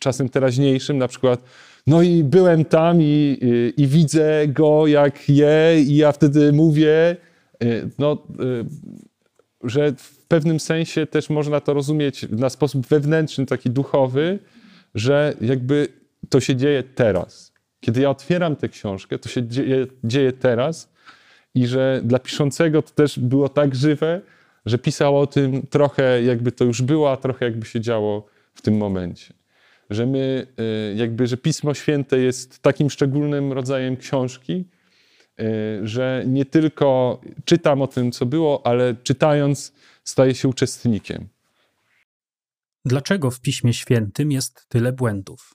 [0.00, 1.42] czasem teraźniejszym, na przykład
[1.86, 7.16] no i byłem tam i, i, i widzę go jak je i ja wtedy mówię,
[7.62, 7.66] e,
[7.98, 8.64] no, e,
[9.68, 14.38] że w pewnym sensie też można to rozumieć na sposób wewnętrzny, taki duchowy,
[14.96, 15.88] że jakby
[16.28, 17.52] to się dzieje teraz.
[17.80, 20.92] Kiedy ja otwieram tę książkę, to się dzieje, dzieje teraz
[21.54, 24.20] i że dla piszącego to też było tak żywe,
[24.66, 28.62] że pisał o tym trochę jakby to już było, a trochę jakby się działo w
[28.62, 29.34] tym momencie.
[29.90, 30.46] Że my,
[30.92, 34.64] y, jakby, że Pismo Święte jest takim szczególnym rodzajem książki,
[35.40, 35.44] y,
[35.82, 39.72] że nie tylko czytam o tym, co było, ale czytając
[40.04, 41.28] staję się uczestnikiem.
[42.86, 45.54] Dlaczego w Piśmie Świętym jest tyle błędów?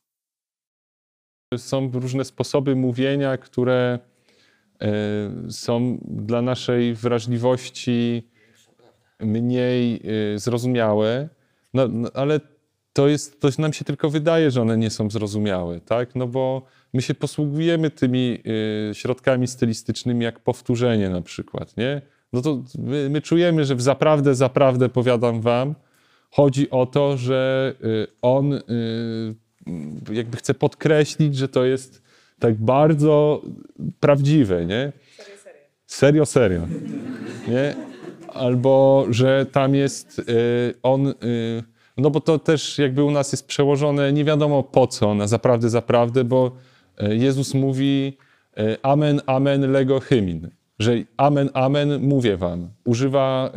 [1.58, 4.00] Są różne sposoby mówienia, które
[5.48, 8.30] y, są dla naszej wrażliwości
[9.20, 10.02] mniej
[10.36, 11.30] y, zrozumiałe,
[11.74, 12.40] no, no, ale
[12.94, 16.16] to, jest, to nam się tylko wydaje, że one nie są zrozumiałe, tak?
[16.16, 18.44] No bo my się posługujemy tymi
[18.92, 22.02] y, środkami stylistycznymi jak powtórzenie na przykład, nie?
[22.34, 25.76] No to my, my czujemy, że w zaprawdę, zaprawdę powiadam wam,
[26.32, 28.62] chodzi o to, że y, on y,
[30.12, 32.02] jakby chce podkreślić, że to jest
[32.40, 33.42] tak bardzo
[34.00, 34.92] prawdziwe, nie?
[35.86, 36.68] Serio, serio.
[37.48, 37.76] Nie?
[38.28, 40.24] Albo, że tam jest y,
[40.84, 41.14] on,
[41.98, 45.70] no bo to też jakby u nas jest przełożone nie wiadomo po co, na zaprawdę,
[45.70, 46.52] zaprawdę, bo
[47.10, 48.18] Jezus mówi
[48.84, 52.70] amen, amen, lego hymin, że amen, amen, mówię wam.
[52.86, 53.52] Używa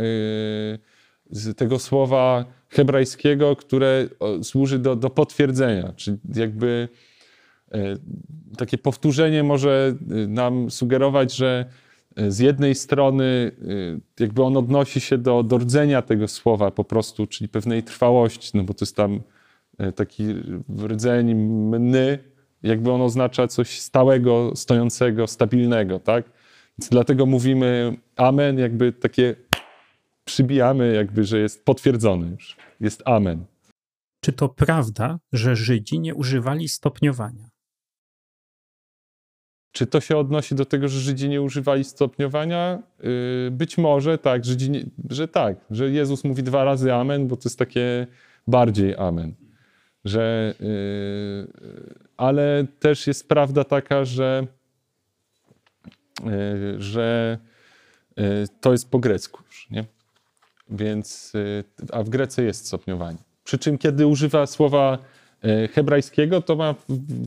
[1.57, 2.45] tego słowa
[2.75, 4.09] hebrajskiego, które
[4.43, 6.89] służy do, do potwierdzenia, czyli jakby
[7.75, 7.79] y,
[8.57, 11.64] takie powtórzenie może y, nam sugerować, że
[12.18, 13.51] y, z jednej strony
[14.20, 18.64] jakby on odnosi się do, do rdzenia tego słowa po prostu, czyli pewnej trwałości, no
[18.64, 19.20] bo to jest tam
[19.95, 20.25] taki
[20.87, 22.18] rdzeń mny,
[22.62, 26.25] jakby on oznacza coś stałego, stojącego, stabilnego, tak?
[26.79, 29.35] Więc dlatego mówimy amen, jakby takie
[30.25, 32.57] przybijamy, jakby, że jest potwierdzony już.
[32.81, 33.45] Jest amen.
[34.20, 37.49] Czy to prawda, że Żydzi nie używali stopniowania?
[39.72, 42.83] Czy to się odnosi do tego, że Żydzi nie używali stopniowania?
[43.03, 47.37] Yy, Być może tak, Żydzi nie, że tak, że Jezus mówi dwa razy amen, bo
[47.37, 48.07] to jest takie
[48.47, 49.35] bardziej amen.
[50.05, 51.55] Że, yy,
[52.16, 54.47] ale też jest prawda taka, że,
[56.79, 57.39] że
[58.61, 59.43] to jest po grecku?
[60.70, 63.18] Więc, yy, a w Grece jest stopniowanie.
[63.44, 64.98] Przy czym, kiedy używa słowa
[65.42, 66.74] e, hebrajskiego, to ma,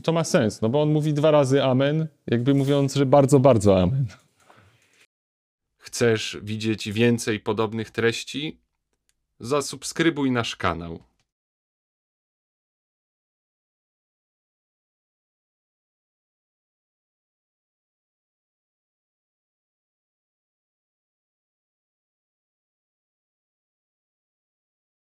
[0.02, 3.82] to ma sens, no bo on mówi dwa razy amen, jakby mówiąc, że bardzo, bardzo
[3.82, 4.06] amen.
[5.78, 8.58] Chcesz widzieć więcej podobnych treści?
[9.40, 11.07] Zasubskrybuj nasz kanał.